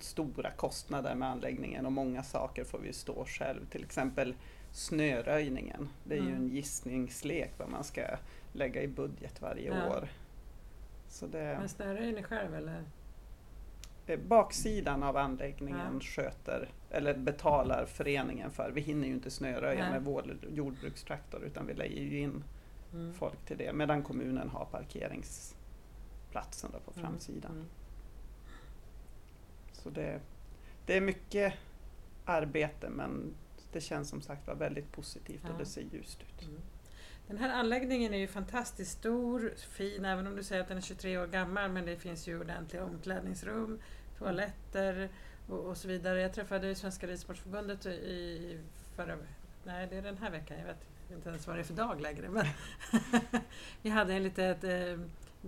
stora 0.00 0.50
kostnader 0.50 1.14
med 1.14 1.28
anläggningen 1.28 1.86
och 1.86 1.92
många 1.92 2.22
saker 2.22 2.64
får 2.64 2.78
vi 2.78 2.92
stå 2.92 3.24
själv. 3.24 3.66
Till 3.70 3.84
exempel 3.84 4.34
snöröjningen. 4.72 5.88
Det 6.04 6.14
är 6.14 6.18
ju 6.22 6.28
Mm. 6.28 6.42
en 6.42 6.48
gissningslek 6.48 7.50
vad 7.58 7.68
man 7.68 7.84
ska 7.84 8.02
lägga 8.52 8.82
i 8.82 8.88
budget 8.88 9.42
varje 9.42 9.68
Ja. 9.76 9.88
år. 9.90 10.08
Så 11.08 11.26
det, 11.26 11.56
Men 11.60 11.68
snöröjer 11.68 12.12
ni 12.12 12.22
själv 12.22 12.54
eller? 12.54 12.84
eh, 14.06 14.18
baksidan 14.20 15.02
av 15.02 15.16
anläggningen 15.16 15.94
Ja. 15.94 16.00
sköter, 16.00 16.68
eller 16.90 17.14
betalar 17.14 17.86
föreningen 17.86 18.50
för. 18.50 18.70
Vi 18.70 18.80
hinner 18.80 19.08
ju 19.08 19.14
inte 19.14 19.30
snöröja 19.30 19.82
Nej. 19.82 19.90
med 19.92 20.04
vår 20.04 20.36
jordbrukstraktor 20.50 21.42
utan 21.44 21.66
vi 21.66 21.74
lägger 21.74 22.02
ju 22.02 22.18
in 22.18 22.44
Mm. 22.92 23.14
folk 23.14 23.44
till 23.46 23.56
det. 23.58 23.72
Medan 23.72 24.02
kommunen 24.02 24.48
har 24.48 24.64
parkeringsplatsen 24.64 26.70
då 26.72 26.78
på 26.78 26.90
Mm, 27.00 27.10
framsidan. 27.10 27.52
mm. 27.52 27.66
Så 29.72 29.90
det, 29.90 30.20
det 30.86 30.96
är 30.96 31.00
mycket 31.00 31.54
arbete 32.24 32.88
men 32.88 33.34
det 33.72 33.80
känns 33.80 34.08
som 34.08 34.22
sagt 34.22 34.46
var 34.46 34.54
väldigt 34.54 34.92
positivt 34.92 35.40
Ja. 35.44 35.52
och 35.52 35.58
det 35.58 35.66
ser 35.66 35.82
ljust 35.82 36.22
ut. 36.22 36.42
Mm. 36.42 36.60
Den 37.26 37.38
här 37.38 37.50
anläggningen 37.50 38.14
är 38.14 38.18
ju 38.18 38.26
fantastiskt 38.26 38.98
stor, 38.98 39.52
fin, 39.56 40.04
även 40.04 40.26
om 40.26 40.36
du 40.36 40.42
säger 40.42 40.62
att 40.62 40.68
den 40.68 40.76
är 40.76 40.82
23 40.82 41.18
år 41.18 41.26
gammal, 41.26 41.70
men 41.70 41.86
det 41.86 41.96
finns 41.96 42.28
ju 42.28 42.40
ordentliga 42.40 42.84
omklädningsrum, 42.84 43.80
toaletter 44.18 45.08
och, 45.48 45.58
och 45.58 45.76
så 45.76 45.88
vidare. 45.88 46.20
Jag 46.20 46.34
träffade 46.34 46.74
Svenska 46.74 47.06
Ridsportförbundet 47.06 47.86
i 47.86 48.58
förra 48.96 49.16
Nej, 49.64 49.86
det 49.90 49.96
är 49.96 50.02
den 50.02 50.18
här 50.18 50.30
veckan. 50.30 50.58
Jag 50.58 50.66
vet 50.66 50.86
inte 51.10 51.28
ens 51.28 51.46
vad 51.46 51.56
det 51.56 51.60
är 51.60 51.64
för 51.64 51.74
dag 51.74 52.00
längre. 52.00 52.28
Men 52.28 52.46
vi 53.82 53.90
hade 53.90 54.14
en 54.14 54.22
litet 54.22 54.64
eh, 54.64 55.00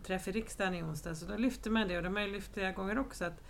träff 0.02 0.28
i 0.28 0.32
riksdagen 0.32 0.74
i 0.74 0.82
onsdag, 0.82 1.14
så 1.14 1.26
då 1.26 1.36
lyfte 1.36 1.70
man 1.70 1.88
det 1.88 1.96
och 1.96 2.02
de 2.02 2.16
har 2.16 2.22
ju 2.22 2.32
lyft 2.32 2.54
flera 2.54 2.72
gånger 2.72 2.98
också 2.98 3.24
att 3.24 3.44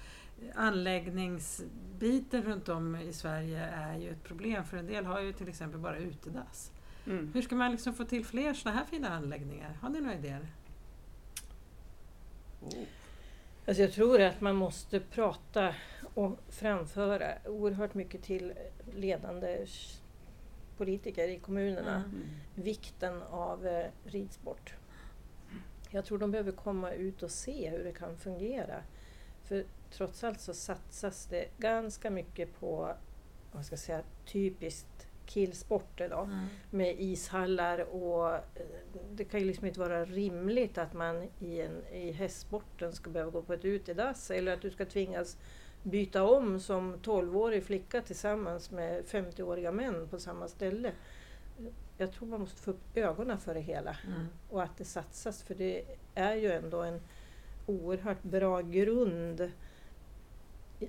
anläggningsbiten 0.55 2.43
runt 2.43 2.69
om 2.69 2.97
i 2.97 3.13
Sverige 3.13 3.59
är 3.59 3.99
ju 3.99 4.11
ett 4.11 4.23
problem 4.25 4.65
för 4.65 4.77
en 4.77 4.87
del 4.87 5.07
har 5.07 5.21
ju 5.21 5.33
till 5.33 5.49
exempel 5.49 5.81
bara 5.81 5.97
utedass. 5.97 6.73
Mm. 7.07 7.31
Hur 7.35 7.43
ska 7.43 7.55
man 7.55 7.71
liksom 7.71 7.95
få 7.95 8.05
till 8.05 8.25
fler 8.25 8.55
sådana 8.55 8.79
här 8.79 8.87
fina 8.87 9.09
anläggningar? 9.09 9.79
Har 9.81 9.89
ni 9.89 10.01
några 10.01 10.15
idéer? 10.15 10.47
Oh. 12.61 12.85
Alltså 13.67 13.83
jag 13.83 13.93
tror 13.93 14.21
att 14.21 14.41
man 14.41 14.57
måste 14.57 15.01
prata 15.01 15.75
och 16.15 16.39
framföra 16.49 17.33
oerhört 17.45 17.95
mycket 17.95 18.23
till 18.23 18.53
ledande 18.95 19.67
politiker 20.77 21.29
i 21.29 21.39
kommunerna. 21.39 21.95
Mm. 21.95 22.11
Mm. 22.11 22.29
Vikten 22.55 23.23
av 23.23 23.67
eh, 23.67 23.87
ridsport. 24.05 24.75
Jag 25.91 26.05
tror 26.05 26.19
de 26.19 26.31
behöver 26.31 26.53
komma 26.53 26.93
ut 26.93 27.23
och 27.23 27.31
se 27.31 27.71
hur 27.71 27.85
det 27.85 27.93
kan 27.93 28.17
fungera. 28.17 28.83
För 29.45 29.65
trots 29.97 30.25
allt 30.25 30.41
så 30.41 30.55
satsas 30.55 31.27
det 31.27 31.49
ganska 31.59 32.11
mycket 32.11 32.61
på 32.61 32.95
vad 33.53 33.65
ska 33.65 33.73
jag 33.73 33.81
säga, 33.81 34.03
typiskt 34.27 35.07
killsport 35.27 36.01
idag. 36.01 36.25
Mm. 36.25 36.47
med 36.71 36.97
ishallar 36.99 37.95
och 37.95 38.35
eh, 38.35 38.41
det 39.13 39.25
kan 39.25 39.41
ju 39.41 39.47
liksom 39.47 39.67
inte 39.67 39.81
vara 39.81 40.05
rimligt 40.05 40.79
att 40.79 40.93
man 40.93 41.29
i, 41.41 41.61
en, 41.61 41.87
i 41.93 42.13
hästsporten 42.13 42.93
ska 42.93 43.11
behöva 43.11 43.31
gå 43.31 43.43
på 43.43 43.53
ett 43.53 43.65
utedass 43.65 44.31
eller 44.31 44.53
att 44.53 44.63
du 44.63 44.71
ska 44.71 44.85
tvingas 44.85 45.39
byta 45.83 46.23
om 46.23 46.61
som 46.61 46.97
12-årig 46.97 47.65
flicka 47.65 48.01
tillsammans 48.01 48.71
med 48.71 49.05
50-åriga 49.05 49.73
män 49.73 50.09
på 50.09 50.19
samma 50.19 50.49
ställe. 50.49 50.93
Jag 51.97 52.13
tror 52.13 52.29
man 52.29 52.41
måste 52.41 52.63
få 52.63 52.71
upp 52.71 52.97
ögonen 52.97 53.39
för 53.39 53.55
det 53.55 53.61
hela 53.61 53.97
Mm. 54.07 54.27
och 54.51 54.63
att 54.63 54.77
det 54.77 54.85
satsas 54.85 55.43
för 55.43 55.55
det 55.55 55.85
är 56.15 56.35
ju 56.35 56.53
ändå 56.53 56.83
en 56.83 57.01
oerhört 57.67 58.23
bra 58.23 58.61
grund 58.61 59.51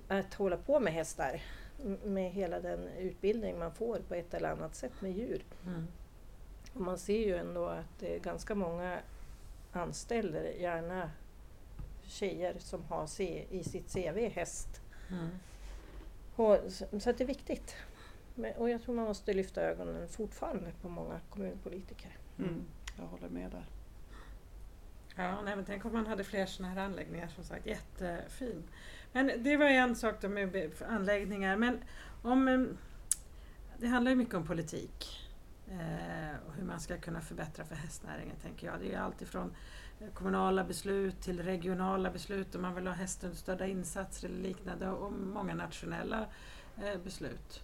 att 0.07 0.33
hålla 0.33 0.57
på 0.57 0.79
med 0.79 0.93
hästar 0.93 1.41
med 2.03 2.31
hela 2.31 2.59
den 2.59 2.87
utbildning 2.87 3.59
man 3.59 3.71
får 3.71 3.99
på 4.07 4.15
ett 4.15 4.33
eller 4.33 4.49
annat 4.49 4.75
sätt 4.75 5.01
med 5.01 5.11
djur. 5.11 5.45
Mm. 5.65 5.87
Och 6.73 6.81
man 6.81 6.97
ser 6.97 7.25
ju 7.25 7.35
ändå 7.35 7.65
att 7.65 7.99
det 7.99 8.15
är 8.15 8.19
ganska 8.19 8.55
många 8.55 8.99
anställer 9.71 10.43
gärna 10.43 11.11
tjejer 12.03 12.55
som 12.59 12.83
har 12.83 13.07
C, 13.07 13.45
i 13.49 13.63
sitt 13.63 13.93
CV 13.93 14.29
häst. 14.29 14.81
Mm. 15.09 15.29
Och, 16.35 16.57
så 16.71 16.99
så 16.99 17.09
att 17.09 17.17
det 17.17 17.23
är 17.23 17.27
viktigt. 17.27 17.75
Men, 18.35 18.53
och 18.53 18.69
jag 18.69 18.81
tror 18.81 18.95
man 18.95 19.05
måste 19.05 19.33
lyfta 19.33 19.61
ögonen 19.61 20.07
fortfarande 20.07 20.71
på 20.81 20.89
många 20.89 21.19
kommunpolitiker. 21.29 22.17
Mm. 22.37 22.65
Jag 22.97 23.05
håller 23.05 23.29
med 23.29 23.51
där. 23.51 23.65
Ja, 25.15 25.41
nej, 25.41 25.55
men 25.55 25.65
tänk 25.65 25.85
om 25.85 25.93
man 25.93 26.07
hade 26.07 26.23
fler 26.23 26.45
sådana 26.45 26.73
här 26.73 26.85
anläggningar 26.85 27.27
som 27.27 27.43
sagt. 27.43 27.65
Jättefin. 27.65 28.63
Men 29.11 29.31
det 29.43 29.57
var 29.57 29.65
en 29.65 29.95
sak 29.95 30.15
då 30.21 30.29
med 30.29 30.71
anläggningar. 30.89 31.57
Men 31.57 31.79
om, 32.21 32.47
eh, 32.47 32.65
det 33.77 33.87
handlar 33.87 34.11
ju 34.11 34.15
mycket 34.15 34.33
om 34.33 34.47
politik. 34.47 35.25
Eh, 35.67 36.47
och 36.47 36.53
hur 36.53 36.63
man 36.63 36.79
ska 36.79 36.97
kunna 36.97 37.21
förbättra 37.21 37.65
för 37.65 37.75
hästnäringen 37.75 38.35
tänker 38.41 38.67
jag. 38.67 38.79
Det 38.79 38.85
är 38.85 38.89
ju 38.89 38.95
allt 38.95 39.21
ifrån 39.21 39.55
kommunala 40.13 40.63
beslut 40.63 41.21
till 41.21 41.43
regionala 41.43 42.11
beslut 42.11 42.55
om 42.55 42.61
man 42.61 42.75
vill 42.75 42.87
ha 42.87 42.93
hästunderstödda 42.93 43.67
insatser 43.67 44.29
eller 44.29 44.41
liknande 44.41 44.89
och 44.89 45.11
många 45.13 45.55
nationella 45.55 46.25
eh, 46.77 47.01
beslut. 47.03 47.63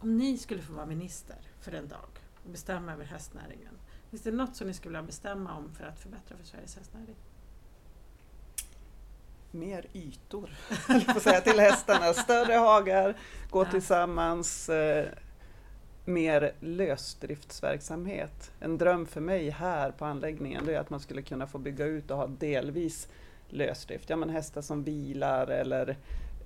Om 0.00 0.16
ni 0.16 0.38
skulle 0.38 0.62
få 0.62 0.72
vara 0.72 0.86
minister 0.86 1.36
för 1.60 1.72
en 1.72 1.88
dag 1.88 2.08
och 2.44 2.50
bestämma 2.50 2.92
över 2.92 3.04
hästnäringen. 3.04 3.78
Finns 4.14 4.22
det 4.22 4.32
något 4.32 4.56
som 4.56 4.66
ni 4.66 4.74
skulle 4.74 4.90
vilja 4.98 5.06
bestämma 5.06 5.56
om 5.56 5.70
för 5.78 5.84
att 5.84 5.98
förbättra 5.98 6.36
för 6.36 6.44
Sveriges 6.46 6.76
hästnäring? 6.76 7.14
Mer 9.50 9.86
ytor, 9.92 10.50
på 11.14 11.20
säga, 11.20 11.40
till 11.40 11.60
hästarna. 11.60 12.12
Större 12.12 12.52
hagar, 12.52 13.16
gå 13.50 13.64
Ja. 13.64 13.70
tillsammans. 13.70 14.68
Eh, 14.68 15.06
mer 16.04 16.52
lösdriftsverksamhet. 16.60 18.52
En 18.60 18.78
dröm 18.78 19.06
för 19.06 19.20
mig 19.20 19.50
här 19.50 19.90
på 19.90 20.04
anläggningen 20.04 20.66
det 20.66 20.74
är 20.74 20.78
att 20.80 20.90
man 20.90 21.00
skulle 21.00 21.22
kunna 21.22 21.46
få 21.46 21.58
bygga 21.58 21.84
ut 21.86 22.10
och 22.10 22.16
ha 22.16 22.26
delvis 22.26 23.08
lösdrift. 23.48 24.10
Ja, 24.10 24.16
men 24.16 24.30
hästar 24.30 24.62
som 24.62 24.84
vilar 24.84 25.46
eller 25.46 25.96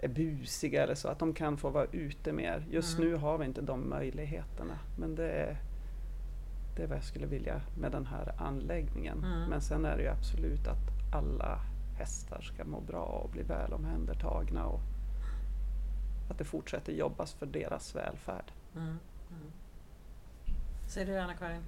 är 0.02 0.08
busiga 0.08 0.82
eller 0.82 0.94
så, 0.94 1.08
att 1.08 1.18
de 1.18 1.34
kan 1.34 1.56
få 1.56 1.70
vara 1.70 1.86
ute 1.92 2.32
mer. 2.32 2.66
Just 2.70 2.98
Mm. 2.98 3.10
nu 3.10 3.16
har 3.16 3.38
vi 3.38 3.44
inte 3.44 3.60
de 3.60 3.88
möjligheterna. 3.90 4.78
Men 4.98 5.14
det 5.14 5.30
är, 5.30 5.56
det 6.78 6.84
är 6.84 6.86
vad 6.86 6.96
jag 6.96 7.04
skulle 7.04 7.26
vilja 7.26 7.60
med 7.78 7.92
den 7.92 8.06
här 8.06 8.34
anläggningen. 8.38 9.24
Mm. 9.24 9.50
Men 9.50 9.60
sen 9.60 9.84
är 9.84 9.96
det 9.96 10.02
ju 10.02 10.08
absolut 10.08 10.66
att 10.66 11.12
alla 11.12 11.60
hästar 11.98 12.40
ska 12.40 12.64
må 12.64 12.80
bra 12.80 13.02
och 13.02 13.30
bli 13.30 13.42
väl 13.42 13.72
omhändertagna 13.72 14.66
och 14.66 14.80
att 16.30 16.38
det 16.38 16.44
fortsätter 16.44 16.92
jobbas 16.92 17.32
för 17.32 17.46
deras 17.46 17.96
välfärd. 17.96 18.52
Mm. 18.76 18.86
Mm. 18.86 19.52
Säger 20.86 21.06
du 21.06 21.18
Anna-Karin? 21.18 21.62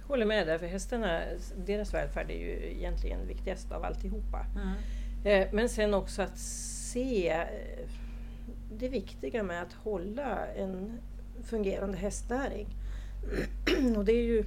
Jag 0.00 0.06
håller 0.06 0.26
med 0.26 0.46
där, 0.46 0.58
för 0.58 0.66
hästarna, 0.66 1.20
deras 1.66 1.94
välfärd 1.94 2.30
är 2.30 2.38
ju 2.38 2.72
egentligen 2.72 3.26
viktigast 3.26 3.72
av 3.72 3.84
alltihopa. 3.84 4.46
Mm. 4.56 4.76
Eh, 5.24 5.48
Men 5.52 5.68
sen 5.68 5.94
också 5.94 6.22
att 6.22 6.38
se 6.38 7.28
eh, 7.30 7.88
det 8.72 8.88
viktiga 8.88 9.42
med 9.42 9.62
att 9.62 9.72
hålla 9.72 10.46
en 10.46 10.98
fungerande 11.42 11.98
hästnäring. 11.98 12.68
Och 13.96 14.04
det 14.04 14.12
är 14.12 14.22
ju 14.24 14.44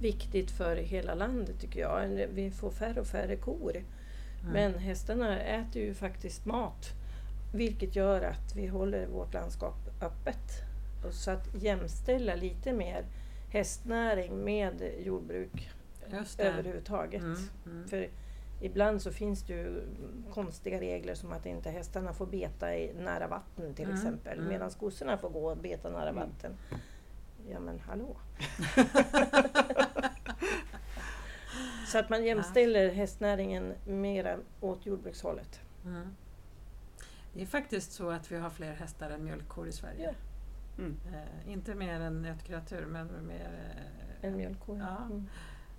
viktigt 0.00 0.50
för 0.50 0.76
hela 0.76 1.14
landet 1.14 1.60
tycker 1.60 1.80
jag. 1.80 2.08
Vi 2.34 2.50
får 2.50 2.70
färre 2.70 3.00
och 3.00 3.06
färre 3.06 3.36
kor. 3.36 3.76
Mm. 3.76 4.52
Men 4.52 4.78
hästarna 4.78 5.40
äter 5.40 5.82
ju 5.82 5.94
faktiskt 5.94 6.46
mat. 6.46 6.88
Vilket 7.54 7.96
gör 7.96 8.22
att 8.22 8.56
vi 8.56 8.66
håller 8.66 9.06
vårt 9.06 9.34
landskap 9.34 9.74
öppet. 10.02 10.50
Och 11.06 11.14
Så 11.14 11.30
att 11.30 11.48
jämställa 11.62 12.34
lite 12.34 12.72
mer 12.72 13.04
hästnäring 13.50 14.44
med 14.44 14.90
jordbruk 15.04 15.70
överhuvudtaget. 16.52 17.22
Mm. 17.22 17.36
Mm. 17.66 17.88
För 17.88 18.08
ibland 18.60 19.02
så 19.02 19.10
finns 19.12 19.42
det 19.42 19.52
ju 19.52 19.82
konstiga 20.30 20.80
regler 20.80 21.14
som 21.14 21.32
att 21.32 21.46
inte 21.46 21.70
hästarna 21.70 22.12
får 22.12 22.26
beta 22.26 22.76
i 22.76 22.92
nära 22.94 23.28
vatten 23.28 23.74
till 23.74 23.84
Mm, 23.84 23.96
exempel. 23.96 24.38
mm. 24.38 24.48
Medan 24.48 24.70
kossorna 24.70 25.18
får 25.18 25.30
gå 25.30 25.50
och 25.50 25.56
beta 25.56 25.90
nära 25.90 26.08
Mm. 26.08 26.14
vatten. 26.14 26.56
Men 27.72 27.80
hallå! 27.80 28.16
så 31.86 31.98
att 31.98 32.10
man 32.10 32.24
jämställer 32.24 32.90
hästnäringen 32.90 33.74
mera 33.84 34.38
åt 34.60 34.86
jordbrukshållet. 34.86 35.60
Mm. 35.84 36.16
Det 37.34 37.42
är 37.42 37.46
faktiskt 37.46 37.92
så 37.92 38.10
att 38.10 38.32
vi 38.32 38.36
har 38.36 38.50
fler 38.50 38.72
hästar 38.72 39.10
än 39.10 39.24
mjölkkor 39.24 39.68
i 39.68 39.72
Sverige. 39.72 40.04
Ja. 40.04 40.12
Mm. 40.78 40.96
Eh, 41.12 41.52
inte 41.52 41.74
mer 41.74 42.00
än 42.00 42.22
nötkreatur, 42.22 42.86
men 42.86 43.26
mer, 43.26 43.74
eh, 44.20 44.28
En 44.28 44.36
mjölkko, 44.36 44.76
ja. 44.76 44.86
Ja. 44.88 45.04
Mm. 45.04 45.28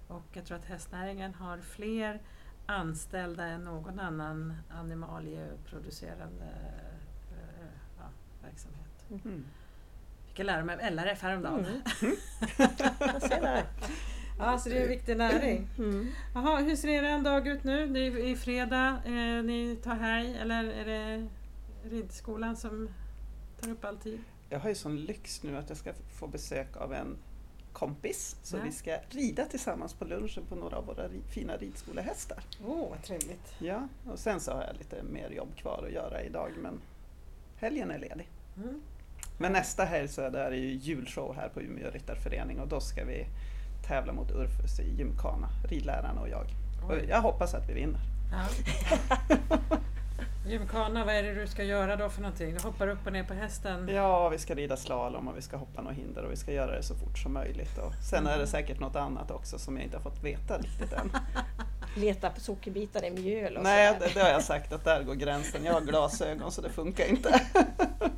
Och 0.08 0.26
jag 0.34 0.46
tror 0.46 0.58
att 0.58 0.66
hästnäringen 0.66 1.34
har 1.34 1.58
fler 1.58 2.22
anställda 2.66 3.46
än 3.46 3.64
någon 3.64 4.00
annan 4.00 4.54
animalieproducerande 4.70 6.46
eh, 7.32 7.68
ja, 7.98 8.06
verksamhet. 8.42 9.06
Mm. 10.34 10.36
Fick 10.36 10.40
jag 10.40 10.46
lära 10.46 10.64
mig 10.64 10.76
av 10.76 10.94
LRF 10.94 11.22
häromdagen. 11.22 11.66
Mm. 12.02 12.16
Där. 13.30 13.64
Ja, 14.40 14.58
så 14.58 14.70
det 14.70 14.78
är 14.78 14.82
en 14.82 14.90
viktig 14.90 15.18
näring. 15.18 15.68
Mm. 15.78 16.08
Jaha, 16.34 16.58
hur 16.60 16.76
ser 16.76 16.88
er 16.88 17.04
en 17.04 17.24
dag 17.24 17.48
ut 17.48 17.64
nu? 17.64 17.88
Det 17.88 18.00
är 18.00 18.18
i 18.18 18.36
fredag, 18.36 19.02
eh, 19.06 19.44
ni 19.44 19.78
tar 19.84 19.96
helg 19.96 20.38
eller 20.42 20.64
är 20.64 20.86
det 20.86 21.28
ridskolan 21.90 22.56
som 22.58 22.90
tar 23.62 23.72
upp 23.72 23.86
all 23.86 23.98
tid? 23.98 24.20
Jag 24.50 24.60
har 24.60 24.70
ju 24.70 24.76
sån 24.76 24.96
lyx 24.98 25.44
nu 25.44 25.58
att 25.58 25.70
jag 25.70 25.78
ska 25.78 25.94
få 26.20 26.28
besök 26.28 26.78
av 26.78 26.94
en 26.94 27.18
kompis. 27.74 28.36
Så 28.44 28.58
Ja. 28.58 28.62
vi 28.66 28.72
ska 28.72 28.98
rida 29.10 29.46
tillsammans 29.46 29.94
på 29.94 30.06
lunchen 30.06 30.44
på 30.50 30.56
några 30.56 30.78
av 30.78 30.86
våra 30.86 31.08
ri- 31.08 31.28
fina 31.34 31.58
ridskolehästar. 31.58 32.44
Åh, 32.66 32.72
oh, 32.72 32.90
vad 32.90 33.04
trevligt. 33.04 33.56
Ja, 33.60 33.88
och 34.12 34.20
sen 34.20 34.40
så 34.40 34.52
har 34.52 34.64
jag 34.64 34.78
lite 34.78 35.04
mer 35.04 35.30
jobb 35.30 35.56
kvar 35.56 35.84
att 35.88 35.94
göra 35.94 36.22
idag 36.22 36.52
men 36.62 36.82
helgen 37.58 37.92
är 37.92 38.00
ledig. 38.00 38.30
Mm. 38.58 38.82
Men 39.38 39.52
nästa 39.52 39.84
helg 39.84 40.08
så 40.08 40.22
är 40.22 40.50
det 40.52 40.58
ju 40.58 40.72
julshow 40.72 41.36
här 41.36 41.50
på 41.50 41.62
Umeå 41.62 41.90
Ryttarförening 41.90 42.60
och 42.60 42.68
då 42.68 42.80
ska 42.80 43.06
vi 43.06 43.26
tävla 43.88 44.14
mot 44.14 44.32
Urfus 44.32 44.80
i 44.80 44.96
gymkana, 44.96 45.50
ridlärarna 45.70 46.22
och 46.22 46.30
jag. 46.30 46.46
Och 46.88 46.96
jag 47.10 47.22
hoppas 47.22 47.54
att 47.54 47.70
vi 47.70 47.74
vinner. 47.74 48.00
Ja. 48.32 48.48
Gymkana, 50.48 51.06
vad 51.06 51.16
är 51.16 51.24
det 51.24 51.34
du 51.34 51.48
ska 51.48 51.64
göra 51.64 51.96
då 51.96 52.10
för 52.10 52.22
någonting? 52.22 52.54
Du 52.54 52.60
hoppar 52.60 52.88
upp 52.88 53.06
och 53.06 53.14
ner 53.14 53.24
på 53.24 53.34
hästen? 53.34 53.88
Ja, 53.88 54.30
vi 54.30 54.38
ska 54.38 54.56
rida 54.56 54.78
slalom 54.78 55.28
och 55.28 55.38
vi 55.38 55.42
ska 55.42 55.58
hoppa 55.58 55.82
några 55.82 55.96
hinder 55.96 56.24
och 56.24 56.32
vi 56.32 56.36
ska 56.36 56.52
göra 56.52 56.76
det 56.76 56.84
så 56.84 56.96
fort 56.96 57.18
som 57.18 57.34
möjligt. 57.34 57.78
Och 57.78 57.94
sen 58.10 58.28
är 58.28 58.38
det 58.38 58.48
säkert 58.48 58.80
något 58.80 58.96
annat 58.96 59.32
också 59.32 59.60
som 59.60 59.76
jag 59.76 59.86
inte 59.86 59.98
har 59.98 60.02
fått 60.02 60.24
veta 60.24 60.58
riktigt 60.58 60.94
än. 60.94 61.12
Leta 61.96 62.30
på 62.30 62.40
sockerbitar 62.40 63.06
i 63.06 63.12
mjöl 63.12 63.58
och 63.58 63.64
Nej, 63.64 63.98
det, 64.00 64.14
det 64.14 64.20
har 64.20 64.30
jag 64.30 64.44
sagt 64.44 64.74
att 64.74 64.84
där 64.84 65.04
går 65.04 65.16
gränsen. 65.16 65.66
Jag 65.66 65.74
har 65.74 65.82
glasögon 65.82 66.52
så 66.52 66.62
det 66.62 66.70
funkar 66.70 67.06
inte. 67.06 67.42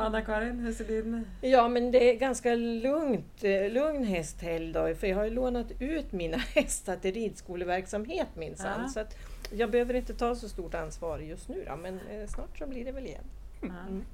Anna-Karin, 0.00 0.58
hur 0.58 0.72
ser 0.72 0.84
din... 0.84 1.26
Ja, 1.40 1.68
men 1.68 1.90
det 1.90 2.10
är 2.10 2.18
ganska 2.18 2.54
lugnt, 2.54 3.44
eh, 3.44 3.70
lugn 3.70 4.04
hästhelg 4.04 4.72
då, 4.72 4.94
för 4.94 5.06
jag 5.06 5.16
har 5.16 5.24
ju 5.24 5.30
lånat 5.30 5.66
ut 5.78 6.12
mina 6.12 6.36
hästar 6.54 6.96
till 6.96 7.14
ridskoleverksamhet 7.14 8.28
minsann. 8.34 8.82
Ja. 8.82 8.88
Så 8.88 9.00
att 9.00 9.16
jag 9.52 9.70
behöver 9.70 9.94
inte 9.94 10.14
ta 10.14 10.34
så 10.34 10.48
stort 10.48 10.74
ansvar 10.74 11.18
just 11.18 11.48
nu 11.48 11.64
då, 11.68 11.76
men 11.76 11.94
eh, 11.94 12.26
snart 12.26 12.58
så 12.58 12.66
blir 12.66 12.84
det 12.84 12.92
väl 12.92 13.06
igen. 13.06 13.24
Ja. 13.60 13.68
Mm. 13.68 14.04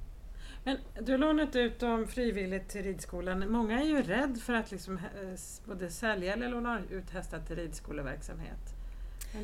Men 0.63 0.77
du 1.05 1.11
har 1.11 1.19
lånat 1.19 1.55
ut 1.55 1.79
dem 1.79 2.07
frivilligt 2.07 2.69
till 2.69 2.83
ridskolan. 2.83 3.51
Många 3.51 3.81
är 3.81 3.85
ju 3.85 4.01
rädd 4.01 4.37
för 4.41 4.53
att 4.53 4.71
liksom, 4.71 4.97
eh, 4.97 5.39
både 5.65 5.89
sälja 5.89 6.33
eller 6.33 6.49
låna 6.49 6.81
ut 6.89 7.09
hästar 7.09 7.39
till 7.39 7.55
ridskoleverksamhet. 7.55 8.75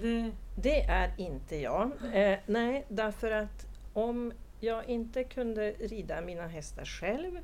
Det, 0.02 0.32
Det 0.56 0.82
är 0.82 1.12
inte 1.18 1.56
jag. 1.56 1.92
Eh, 2.14 2.38
nej, 2.46 2.86
därför 2.90 3.32
att 3.32 3.66
om 3.94 4.34
jag 4.64 4.90
inte 4.90 5.24
kunde 5.24 5.72
rida 5.72 6.22
mina 6.22 6.48
hästar 6.48 6.86
själv 6.86 7.40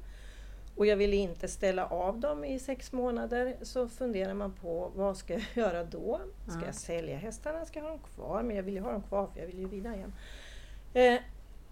och 0.75 0.86
jag 0.86 0.97
ville 0.97 1.15
inte 1.15 1.47
ställa 1.47 1.86
av 1.88 2.19
dem 2.19 2.43
i 2.45 2.60
sex 2.60 2.91
månader 2.91 3.55
så 3.62 3.88
funderar 3.89 4.34
man 4.34 4.53
på 4.53 4.91
vad 4.95 5.17
ska 5.17 5.34
jag 5.34 5.43
göra 5.53 5.84
då? 5.84 6.21
Ska 6.43 6.53
Mm. 6.53 6.65
jag 6.65 6.75
sälja 6.75 7.17
hästarna? 7.17 7.65
Ska 7.65 7.79
jag 7.79 7.84
ha 7.84 7.91
dem 7.91 7.99
kvar? 8.15 8.43
Men 8.43 8.55
jag 8.55 8.63
vill 8.63 8.73
ju 8.73 8.82
ha 8.82 8.91
dem 8.91 9.01
kvar 9.03 9.27
för 9.27 9.39
jag 9.39 9.47
vill 9.47 9.60
ju 9.60 9.67
rida 9.69 9.95
igen. 9.95 10.13
Eh, 10.93 11.19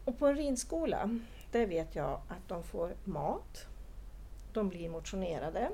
och 0.06 0.20
på 0.20 0.28
en 0.28 0.36
ridskola, 0.36 1.20
där 1.52 1.66
vet 1.66 1.96
jag 1.96 2.22
att 2.28 2.48
de 2.48 2.64
får 2.64 2.92
mat, 3.04 3.66
de 4.54 4.70
blir 4.70 4.90
motionerade, 4.90 5.70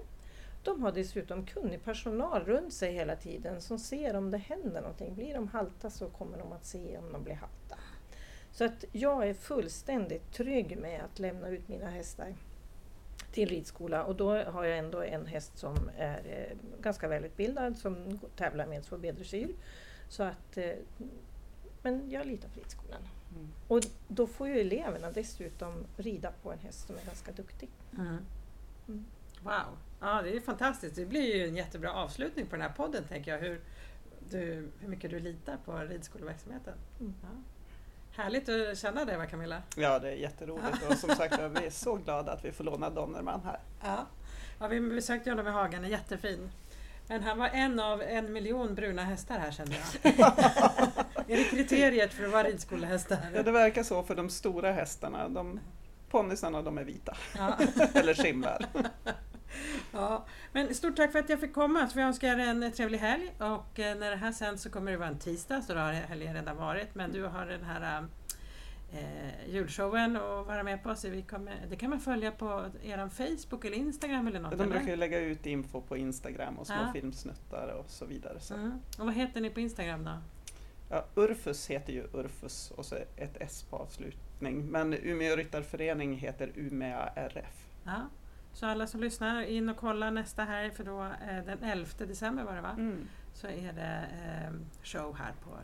de 0.64 0.82
har 0.84 0.92
dessutom 0.92 1.46
kunnig 1.46 1.84
personal 1.84 2.44
runt 2.46 2.74
sig 2.74 2.94
hela 2.94 3.16
tiden 3.16 3.62
som 3.62 3.80
ser 3.80 4.16
om 4.16 4.32
det 4.32 4.38
händer 4.38 4.82
någonting. 4.82 5.16
Blir 5.16 5.34
de 5.34 5.48
halta 5.48 5.90
så 5.90 6.10
kommer 6.10 6.38
de 6.38 6.52
att 6.54 6.66
se 6.66 6.98
om 6.98 7.12
de 7.14 7.24
blir 7.24 7.34
halta. 7.34 7.76
Så 8.54 8.66
att 8.66 8.86
jag 8.92 9.30
är 9.30 9.34
fullständigt 9.34 10.32
trygg 10.32 10.78
med 10.78 11.02
att 11.04 11.20
lämna 11.20 11.48
ut 11.48 11.68
mina 11.68 11.90
hästar 11.90 12.36
till 13.32 13.50
ridskola 13.50 14.04
och 14.04 14.16
då 14.16 14.44
har 14.44 14.64
jag 14.64 14.78
ändå 14.78 15.04
en 15.04 15.26
häst 15.26 15.58
som 15.58 15.90
är 15.98 16.18
eh, 16.18 16.58
ganska 16.82 17.08
välutbildad 17.08 17.78
som 17.78 18.20
tävlar 18.36 18.66
med 18.66 18.84
två 18.84 18.98
bedressyr. 18.98 19.56
Så 20.10 20.24
att, 20.24 20.58
eh, 20.58 20.72
men 21.82 22.10
jag 22.10 22.28
litar 22.28 22.50
på 22.50 22.60
ridskolan. 22.60 23.02
Mm. 23.36 23.50
Och 23.68 23.80
då 24.08 24.28
får 24.28 24.48
ju 24.48 24.60
eleverna 24.60 25.12
dessutom 25.12 25.86
rida 25.98 26.32
på 26.44 26.52
en 26.52 26.60
häst 26.60 26.88
som 26.88 26.96
är 26.96 27.06
ganska 27.06 27.32
duktig. 27.32 27.70
mm. 27.98 28.18
Mm. 28.88 29.06
Wow, 29.44 29.78
ja, 30.00 30.22
det 30.22 30.36
är 30.36 30.40
fantastiskt. 30.40 30.96
Det 30.96 31.06
blir 31.06 31.36
ju 31.36 31.48
en 31.48 31.56
jättebra 31.56 31.94
avslutning 31.94 32.46
på 32.46 32.56
den 32.56 32.62
här 32.62 32.74
podden 32.74 33.04
tänker 33.04 33.32
jag. 33.32 33.40
Hur, 33.40 33.62
du, 34.30 34.70
hur 34.80 34.88
mycket 34.88 35.12
du 35.12 35.20
litar 35.20 35.58
på 35.66 35.78
ridskoleverksamheten. 35.78 36.74
Mm. 37.00 37.14
Ja. 37.22 37.28
Härligt 38.16 38.50
att 38.50 38.78
känna 38.78 39.06
det 39.06 39.18
va 39.18 39.26
Camilla? 39.26 39.62
Ja, 39.76 40.00
det 40.00 40.10
är 40.12 40.16
jätteroligt 40.16 40.90
och 40.90 40.98
som 40.98 41.10
sagt 41.10 41.40
vi 41.40 41.66
är 41.66 41.70
så 41.70 41.96
glada 41.96 42.32
att 42.32 42.46
vi 42.46 42.52
får 42.52 42.64
låna 42.64 42.90
Donnerman 42.90 43.42
här. 43.46 43.60
Ja. 43.84 44.06
ja, 44.60 44.68
vi 44.68 44.82
besökte 44.82 45.30
honom 45.30 45.48
i 45.48 45.52
hagen, 45.52 45.86
är 45.86 45.90
jättefin. 45.90 46.52
Men 47.08 47.24
han 47.24 47.38
var 47.40 47.48
en 47.48 47.80
av 47.80 48.02
en 48.02 48.34
miljon 48.34 48.76
bruna 48.76 49.04
hästar 49.04 49.40
här 49.40 49.52
kände 49.52 49.76
jag. 49.76 50.14
är 51.28 51.38
det 51.38 51.44
kriteriet 51.44 52.14
för 52.14 52.26
att 52.26 52.32
vara 52.32 52.44
ridskolehästar? 52.44 53.18
Ja, 53.34 53.44
det 53.44 53.52
verkar 53.52 53.84
så 53.84 54.04
för 54.04 54.16
de 54.16 54.30
stora 54.30 54.72
hästarna. 54.72 55.30
De 55.30 55.60
ponnysarna 56.10 56.62
de 56.62 56.78
är 56.78 56.84
vita, 56.84 57.18
Ja. 57.38 57.58
eller 57.94 58.14
skimrar. 58.14 58.66
Ja, 59.92 60.26
men 60.52 60.74
stort 60.76 60.96
tack 60.96 61.12
för 61.12 61.20
att 61.20 61.30
jag 61.30 61.40
fick 61.40 61.54
komma. 61.54 61.88
Så 61.90 61.96
vi 61.96 62.02
önskar 62.02 62.28
er 62.28 62.40
en 62.40 62.72
trevlig 62.72 62.98
helg 63.00 63.32
och 63.40 63.80
eh, 63.80 63.98
när 63.98 64.10
det 64.10 64.16
här 64.18 64.32
sänds 64.32 64.64
så 64.64 64.70
kommer 64.70 64.92
det 64.92 64.98
vara 64.98 65.10
en 65.10 65.20
tisdag 65.20 65.62
så 65.62 65.74
då 65.74 65.80
har 65.80 65.92
helgen 65.94 66.34
redan 66.34 66.58
varit. 66.58 66.96
Men 66.96 67.12
du 67.12 67.24
har 67.24 67.46
den 67.46 67.64
här 67.64 68.08
eh, 68.94 69.50
julshowen 69.54 70.16
att 70.16 70.48
vara 70.48 70.64
med 70.64 70.84
på. 70.84 70.96
Så 70.96 71.10
vi 71.10 71.22
kommer, 71.22 71.56
det 71.70 71.76
kan 71.76 71.90
man 71.90 72.00
följa 72.00 72.32
på 72.32 72.66
er 72.84 73.10
Facebook 73.10 73.66
eller 73.66 73.78
Instagram 73.78 74.28
eller 74.28 74.40
något? 74.40 74.52
De 74.52 74.62
eller? 74.62 74.72
brukar 74.72 74.88
ju 74.90 74.96
lägga 74.96 75.20
ut 75.20 75.46
info 75.46 75.82
på 75.82 75.98
Instagram 75.98 76.58
och 76.60 76.68
små 76.68 76.76
Ja. 76.76 76.92
filmsnuttar 76.94 77.68
och 77.68 77.90
så 77.90 78.06
vidare. 78.06 78.40
Så. 78.40 78.54
Mm. 78.54 78.80
Och 79.00 79.06
vad 79.06 79.14
heter 79.14 79.42
ni 79.42 79.50
på 79.50 79.60
Instagram 79.60 80.04
då? 80.04 80.12
Ja, 80.90 81.06
Urfus 81.16 81.68
heter 81.70 81.94
ju 81.94 82.04
Urfus 82.14 82.72
och 82.72 82.86
så 82.86 82.96
ett 82.96 83.38
S 83.40 83.66
på 83.70 83.76
avslutning. 83.78 84.66
Men 84.72 84.94
Umeå 84.94 85.36
Ryttarförening 85.36 86.18
heter 86.18 86.52
Umea 86.56 87.08
RF. 87.16 87.68
Ja. 87.86 88.02
Så 88.54 88.66
alla 88.66 88.88
som 88.88 89.02
lyssnar, 89.02 89.42
in 89.42 89.70
och 89.70 89.78
kolla 89.78 90.10
nästa 90.10 90.44
helg 90.44 90.72
för 90.72 90.84
då 90.84 91.02
eh, 91.02 91.46
den 91.46 91.64
11 91.64 91.88
december 91.98 92.44
var 92.44 92.56
det 92.56 92.62
va? 92.62 92.76
Mm. 92.78 93.08
Så 93.34 93.48
är 93.48 93.74
det 93.74 94.06
eh, 94.24 94.54
show 94.84 95.16
här 95.18 95.34
på 95.44 95.58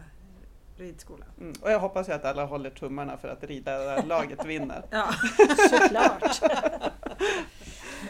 ridskolan. 0.78 1.30
Mm. 1.40 1.54
Och 1.62 1.72
jag 1.72 1.80
hoppas 1.80 2.10
ju 2.10 2.14
att 2.14 2.26
alla 2.26 2.46
håller 2.46 2.70
tummarna 2.70 3.18
för 3.18 3.28
att 3.28 3.44
ridarlaget 3.44 4.46
vinner. 4.46 4.84
Ja. 4.90 5.14
Såklart! 5.70 6.42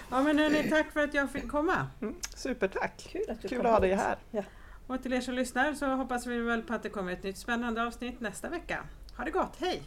ja 0.09 0.23
men 0.23 0.39
hörni, 0.39 0.69
tack 0.69 0.91
för 0.91 0.99
att 0.99 1.13
jag 1.13 1.31
fick 1.31 1.51
komma. 1.51 1.87
Mm. 2.01 2.15
Supertack! 2.35 3.07
Kul 3.11 3.29
att 3.29 3.41
du 3.41 3.47
Kul 3.47 3.65
att 3.65 3.71
ha 3.71 3.79
dig 3.79 3.93
här. 3.93 4.17
Ja. 4.31 4.43
Och 4.87 5.03
till 5.03 5.13
er 5.13 5.21
som 5.21 5.33
lyssnar 5.33 5.73
så 5.73 5.85
hoppas 5.85 6.27
vi 6.27 6.41
väl 6.41 6.61
på 6.61 6.73
att 6.73 6.83
det 6.83 6.89
kommer 6.89 7.13
ett 7.13 7.23
nytt 7.23 7.37
spännande 7.37 7.83
avsnitt 7.83 8.19
nästa 8.19 8.49
vecka. 8.49 8.83
Ha 9.17 9.23
det 9.23 9.31
gott, 9.31 9.55
hej! 9.59 9.83